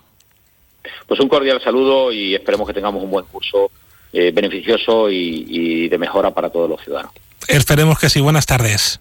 [1.07, 3.71] Pues un cordial saludo y esperemos que tengamos un buen curso
[4.11, 7.13] beneficioso y de mejora para todos los ciudadanos.
[7.47, 8.21] Esperemos que sí.
[8.21, 8.99] Buenas tardes.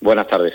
[0.00, 0.54] Buenas tardes.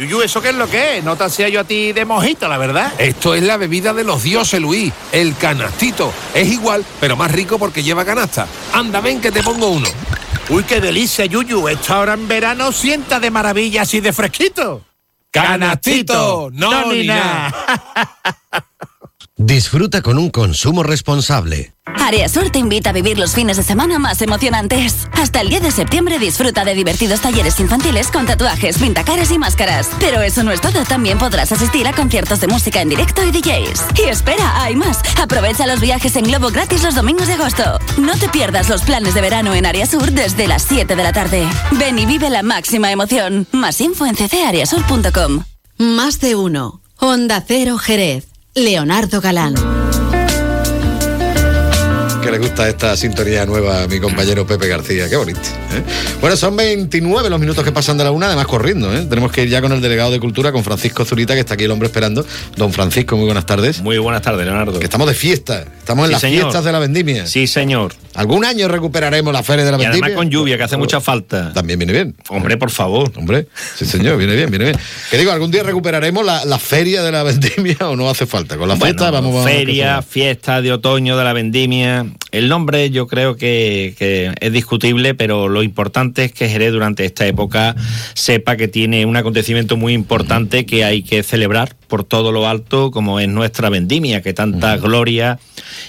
[0.00, 1.04] Yuyu, ¿eso qué es lo que es?
[1.04, 2.90] No te hacía yo a ti de mojito, la verdad.
[2.96, 4.90] Esto es la bebida de los dioses, Luis.
[5.12, 6.10] El canastito.
[6.32, 8.46] Es igual, pero más rico porque lleva canasta.
[8.72, 9.86] Anda, ven que te pongo uno.
[10.48, 11.68] Uy, qué delicia, Yuyu.
[11.68, 14.82] Esto ahora en verano sienta de maravilla así de fresquito.
[15.30, 16.48] ¡Canastito!
[16.50, 17.54] No, ni nada.
[19.42, 21.72] Disfruta con un consumo responsable.
[22.28, 25.08] Sur te invita a vivir los fines de semana más emocionantes.
[25.12, 29.88] Hasta el 10 de septiembre disfruta de divertidos talleres infantiles con tatuajes, pintacaras y máscaras.
[29.98, 33.30] Pero eso no es todo, también podrás asistir a conciertos de música en directo y
[33.30, 33.98] DJs.
[34.04, 35.00] Y espera, hay más.
[35.18, 37.78] Aprovecha los viajes en globo gratis los domingos de agosto.
[37.96, 41.48] No te pierdas los planes de verano en Sur desde las 7 de la tarde.
[41.78, 43.46] Ven y vive la máxima emoción.
[43.52, 45.44] Más info en ccariasur.com.
[45.78, 46.82] Más de uno.
[46.98, 48.29] Honda Cero Jerez.
[48.54, 49.54] Leonardo Galán.
[52.20, 55.38] Que le gusta esta sintonía nueva a mi compañero Pepe García, qué bonito.
[55.40, 55.82] ¿eh?
[56.20, 58.92] Bueno, son 29 los minutos que pasan de la una, además corriendo.
[58.94, 59.06] ¿eh?
[59.08, 61.64] Tenemos que ir ya con el delegado de Cultura, con Francisco Zurita, que está aquí
[61.64, 62.26] el hombre esperando.
[62.56, 63.80] Don Francisco, muy buenas tardes.
[63.82, 64.80] Muy buenas tardes, Leonardo.
[64.80, 66.40] Que estamos de fiesta, estamos en Sí, las señor.
[66.42, 67.26] fiestas de la vendimia.
[67.26, 67.94] Sí, señor.
[68.14, 70.06] ¿Algún año recuperaremos la feria de la Y vendimia?
[70.06, 71.52] además con lluvia, que hace mucha falta.
[71.52, 72.16] También viene bien.
[72.28, 73.12] Hombre, por favor.
[73.16, 73.46] Hombre,
[73.76, 74.78] sí señor, viene bien, viene bien.
[75.10, 78.56] Que digo, ¿algún día recuperaremos la, la feria de la vendimia o no hace falta?
[78.56, 82.06] Con la Bueno, fiesta vamos, vamos feria, fiesta de otoño de la vendimia.
[82.32, 87.04] El nombre yo creo que, que es discutible, pero lo importante es que Jerez durante
[87.04, 87.74] esta época
[88.14, 92.90] sepa que tiene un acontecimiento muy importante que hay que celebrar por todo lo alto,
[92.92, 95.38] como es nuestra vendimia, que tanta gloria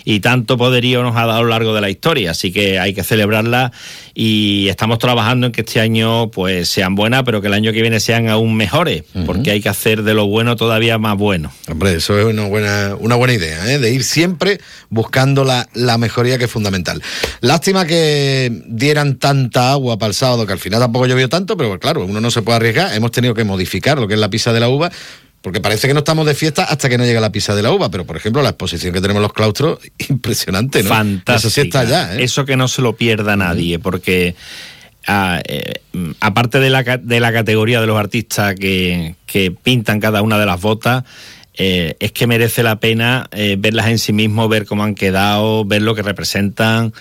[0.05, 2.31] y tanto poderío nos ha dado a lo largo de la historia.
[2.31, 3.72] Así que hay que celebrarla
[4.13, 7.81] y estamos trabajando en que este año pues sean buenas, pero que el año que
[7.81, 11.51] viene sean aún mejores, porque hay que hacer de lo bueno todavía más bueno.
[11.69, 13.80] Hombre, eso es una buena, una buena idea, ¿eh?
[13.80, 14.59] de ir siempre
[14.89, 17.01] buscando la, la mejoría que es fundamental.
[17.39, 21.80] Lástima que dieran tanta agua para el sábado, que al final tampoco llovió tanto, pero
[21.80, 22.93] claro, uno no se puede arriesgar.
[22.93, 24.91] Hemos tenido que modificar lo que es la pisa de la uva.
[25.41, 27.72] Porque parece que no estamos de fiesta hasta que no llega la pisa de la
[27.72, 30.89] uva, pero por ejemplo la exposición que tenemos en los claustros, impresionante, ¿no?
[30.89, 31.35] Fantástica.
[31.35, 32.23] Eso sí está allá, ¿eh?
[32.23, 34.35] Eso que no se lo pierda nadie, porque
[35.07, 35.81] ah, eh,
[36.19, 40.45] aparte de la, de la categoría de los artistas que, que pintan cada una de
[40.45, 41.03] las botas,
[41.55, 45.65] eh, es que merece la pena eh, verlas en sí mismo, ver cómo han quedado,
[45.65, 46.93] ver lo que representan,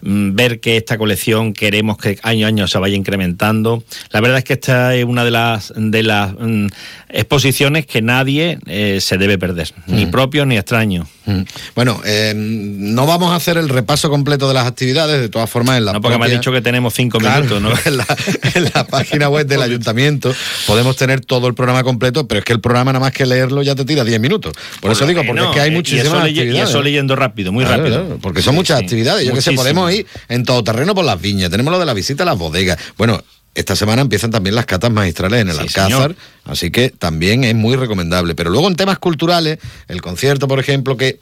[0.00, 3.82] ver que esta colección queremos que año a año se vaya incrementando.
[4.10, 6.66] La verdad es que esta es una de las, de las mm,
[7.08, 10.10] exposiciones que nadie eh, se debe perder, ni Mm.
[10.10, 11.06] propio ni extraño.
[11.28, 11.42] Mm.
[11.74, 15.76] Bueno, eh, no vamos a hacer el repaso completo de las actividades, de todas formas
[15.76, 17.68] en la No, porque me has dicho que tenemos cinco Claro, minutos, ¿no?
[17.84, 18.06] En la,
[18.54, 20.34] en la página web del ayuntamiento
[20.66, 23.62] podemos tener todo el programa completo, pero es que el programa nada más que leerlo
[23.62, 24.54] ya te tira 10 minutos.
[24.80, 26.68] Por, eso digo, porque es que hay y muchísimas eso leye- actividades.
[26.68, 28.00] Y eso leyendo rápido, muy Claro, rápido.
[28.04, 29.26] claro, porque son muchas Sí, actividades.
[29.26, 31.50] Yo que sé, podemos ir en todo terreno por las viñas.
[31.50, 32.78] Tenemos lo de la visita a las bodegas.
[32.96, 33.22] Bueno,
[33.54, 36.16] esta semana empiezan también las catas magistrales en el Sí, Alcázar, señor.
[36.44, 38.34] así que también es muy recomendable.
[38.34, 39.58] Pero luego en temas culturales,
[39.88, 41.18] el concierto, por ejemplo, que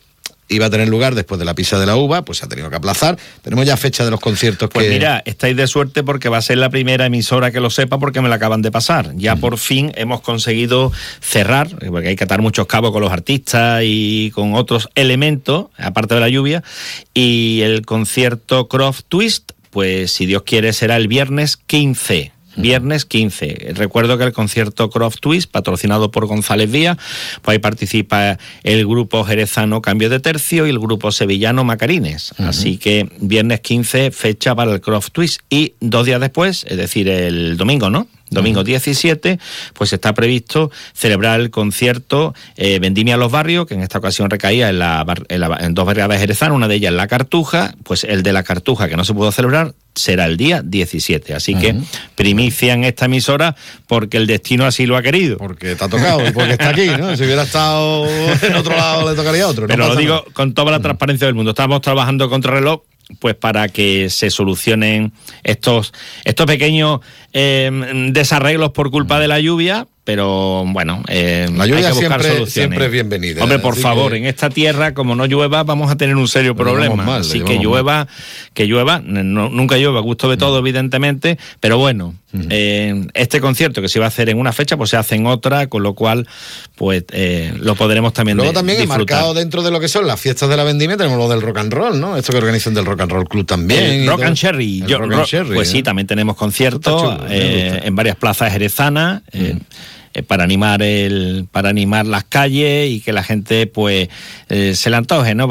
[0.48, 2.70] iba a tener lugar después de la pisa de la uva, pues se ha tenido
[2.70, 3.18] que aplazar.
[3.42, 4.92] Tenemos ya fecha de los conciertos Pues que...
[4.92, 8.20] mira, estáis de suerte porque va a ser la primera emisora que lo sepa porque
[8.20, 9.10] me la acaban de pasar.
[9.16, 13.10] Ya por fin hemos conseguido cerrar, eh, porque hay que atar muchos cabos con los
[13.10, 16.62] artistas y con otros elementos, aparte de la lluvia,
[17.12, 22.32] y el concierto Croft Twist, pues si Dios quiere será el viernes 15.
[22.56, 23.74] Viernes 15.
[23.74, 26.96] Recuerdo que el concierto Croft Twist, patrocinado por González Vía,
[27.42, 32.32] pues ahí participa el grupo jerezano Cambio de Tercio y el grupo sevillano Macarines.
[32.38, 35.42] Así que viernes 15, fecha para el Croft Twist.
[35.50, 38.08] Y dos días después, es decir, el domingo, ¿no?
[38.30, 39.38] Domingo 17,
[39.74, 44.28] pues está previsto celebrar el concierto eh, Vendimia a los Barrios, que en esta ocasión
[44.30, 47.74] recaía en, la, en, la- en dos barriadas jerezanas, una de ellas en La Cartuja,
[47.84, 51.34] pues el de La Cartuja, que no se pudo celebrar, será el día 17.
[51.34, 51.74] Así que
[52.14, 55.38] primicia en esta emisora porque el destino así lo ha querido.
[55.38, 57.16] Porque ha tocado y porque está aquí, ¿no?
[57.16, 58.06] Si hubiera estado
[58.42, 59.62] en otro lado le tocaría a otro.
[59.62, 60.26] no Pero lo digo nada.
[60.32, 61.52] con toda la transparencia del mundo.
[61.52, 62.82] Estamos trabajando contra reloj
[63.20, 65.12] pues para que se solucionen
[65.44, 65.92] estos,
[66.24, 67.00] estos pequeños
[67.32, 67.70] eh,
[68.12, 72.28] desarreglos por culpa de la lluvia, pero bueno, eh, La lluvia hay que buscar siempre-
[72.28, 72.52] soluciones.
[72.52, 75.90] siempre es bienvenida, Hombre, por así favor, que- en esta tierra, como no llueva, vamos
[75.90, 76.94] a tener un serio problema.
[77.02, 78.06] mal, Así que llueva,
[78.54, 82.14] que llueva, no- nunca llueva, gusto de todo, evidentemente, pero bueno,
[82.50, 85.26] eh, este concierto que se iba a hacer en una fecha, pues se hace en
[85.26, 86.28] otra, con lo cual,
[86.76, 89.16] pues eh, lo podremos también Luego de- también disfrutar.
[89.16, 91.58] enmarcado dentro de lo que son las fiestas de la vendimia tenemos lo del rock
[91.58, 92.16] and roll, ¿no?
[92.16, 94.06] Esto que organizan del Rock and Roll Club también.
[94.06, 94.84] Rock and Cherry.
[94.86, 95.72] Yo- Rock ro- and Cherry, pues ¿eh?
[95.72, 99.22] sí, también tenemos conciertos chulo, eh, en varias plazas jerezanas.
[99.32, 99.58] eh,
[100.16, 104.08] eh, para animar el para animar las calles y que la gente pues
[104.48, 105.46] eh, se le antoje no.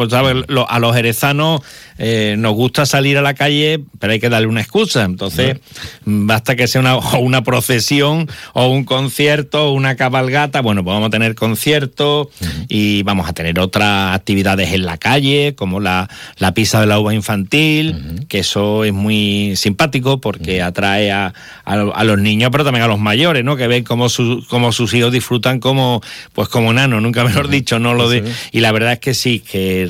[0.48, 1.62] Lo- a los jerezanos
[1.98, 5.04] eh, nos gusta salir a la calle pero hay que darle una excusa.
[5.04, 5.60] Entonces
[6.06, 10.62] basta que sea una, o una procesión o un concierto o una cabalgata.
[10.62, 12.28] Bueno pues vamos a tener conciertos
[12.68, 17.00] y vamos a tener otras actividades en la calle como la, la pizza de la
[17.00, 22.64] uva infantil que eso es muy simpático porque atrae a, a, a los niños pero
[22.64, 26.02] también a los mayores no que ven cómo, su- cómo sus hijos disfrutan como
[26.34, 29.40] pues como nano nunca mejor dicho no lo de y la verdad es que sí
[29.40, 29.90] que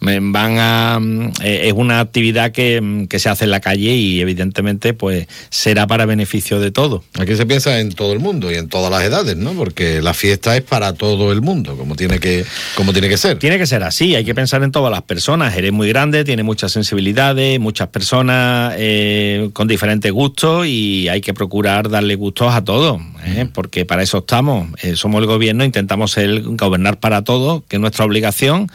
[0.00, 1.00] van a
[1.42, 5.86] es una actividad que, mm, que se hace en la calle y evidentemente pues será
[5.86, 9.02] para beneficio de todo Aquí se piensa en todo el mundo y en todas las
[9.02, 9.52] edades, ¿no?
[9.52, 12.44] Porque la fiesta es para todo el mundo, como tiene que,
[12.74, 13.38] como tiene que ser.
[13.38, 15.56] Tiene que ser así, hay que pensar en todas las personas.
[15.56, 21.34] Eres muy grande, tiene muchas sensibilidades, muchas personas eh, con diferentes gustos y hay que
[21.34, 23.46] procurar darle gustos a todos, ¿eh?
[23.52, 24.68] porque para eso estamos.
[24.82, 28.68] Eh, somos el gobierno, intentamos ser, gobernar para todos, que es nuestra obligación.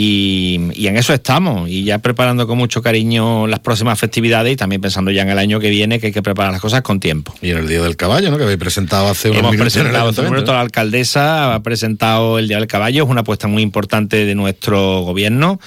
[0.00, 4.54] Y, y en eso estamos y ya preparando con mucho cariño las próximas festividades y
[4.54, 7.00] también pensando ya en el año que viene que hay que preparar las cosas con
[7.00, 7.34] tiempo.
[7.42, 8.36] Y en el Día del Caballo, ¿no?
[8.36, 12.38] Que habéis presentado hace unos Hemos minutos presentado, hace un minuto la alcaldesa ha presentado
[12.38, 15.58] el Día del Caballo, es una apuesta muy importante de nuestro gobierno.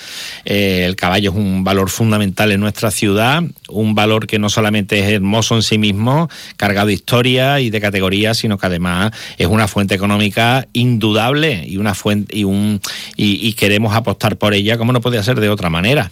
[0.46, 5.00] Eh, el caballo es un valor fundamental en nuestra ciudad, un valor que no solamente
[5.00, 9.48] es hermoso en sí mismo, cargado de historia y de categoría, sino que además es
[9.48, 12.80] una fuente económica indudable y una fuente y un
[13.18, 16.12] y, y queremos apostar por ella como no podía ser de otra manera.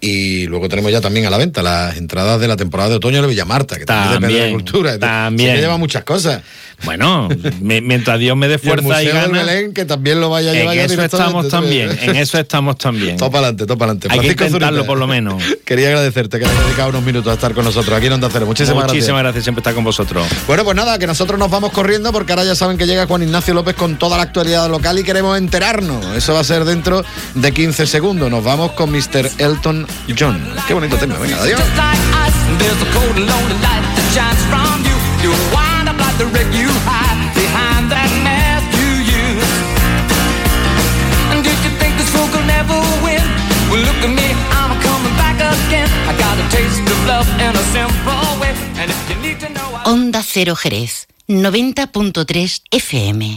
[0.00, 3.20] Y luego tenemos ya también a la venta las entradas de la temporada de otoño
[3.20, 4.98] de Villamarta, que también, depende de cultura.
[4.98, 5.56] también.
[5.56, 6.42] Que lleva muchas cosas.
[6.84, 7.28] Bueno,
[7.60, 9.46] mientras Dios me dé Y el fuerza y, del ganas.
[9.46, 13.16] Belén, que también lo vaya a llevar En eso estamos también, en eso estamos también.
[13.18, 14.06] Topa adelante, topa adelante.
[14.08, 15.42] Hay que Francisco intentarlo Zurita, por lo menos.
[15.64, 18.46] Quería agradecerte que hayas dedicado unos minutos a estar con nosotros aquí en Onda Cero.
[18.46, 19.22] Muchísimas, Muchísimas gracias.
[19.22, 20.26] gracias, siempre estar con vosotros.
[20.46, 23.24] Bueno, pues nada, que nosotros nos vamos corriendo porque ahora ya saben que llega Juan
[23.24, 26.04] Ignacio López con toda la actualidad local y queremos enterarnos.
[26.16, 27.04] Eso va a ser dentro
[27.34, 28.30] de 15 segundos.
[28.30, 29.30] Nos vamos con Mr.
[29.38, 30.40] Elton John.
[30.66, 31.58] Qué bonito tema, venga, adiós.
[31.60, 34.96] Just like ice, there's a cold and lonely light that shines from you.
[35.22, 39.52] You wind up like the wreck you hide behind that mask you use.
[41.30, 42.74] And did you think this fool could never
[43.04, 43.20] win?
[43.70, 45.88] Well, look at me, I'm coming back again.
[46.08, 48.56] I got a taste of love in a simple way.
[48.80, 53.36] And if you need to know, I Onda Cero Jerez, 90.3 FM.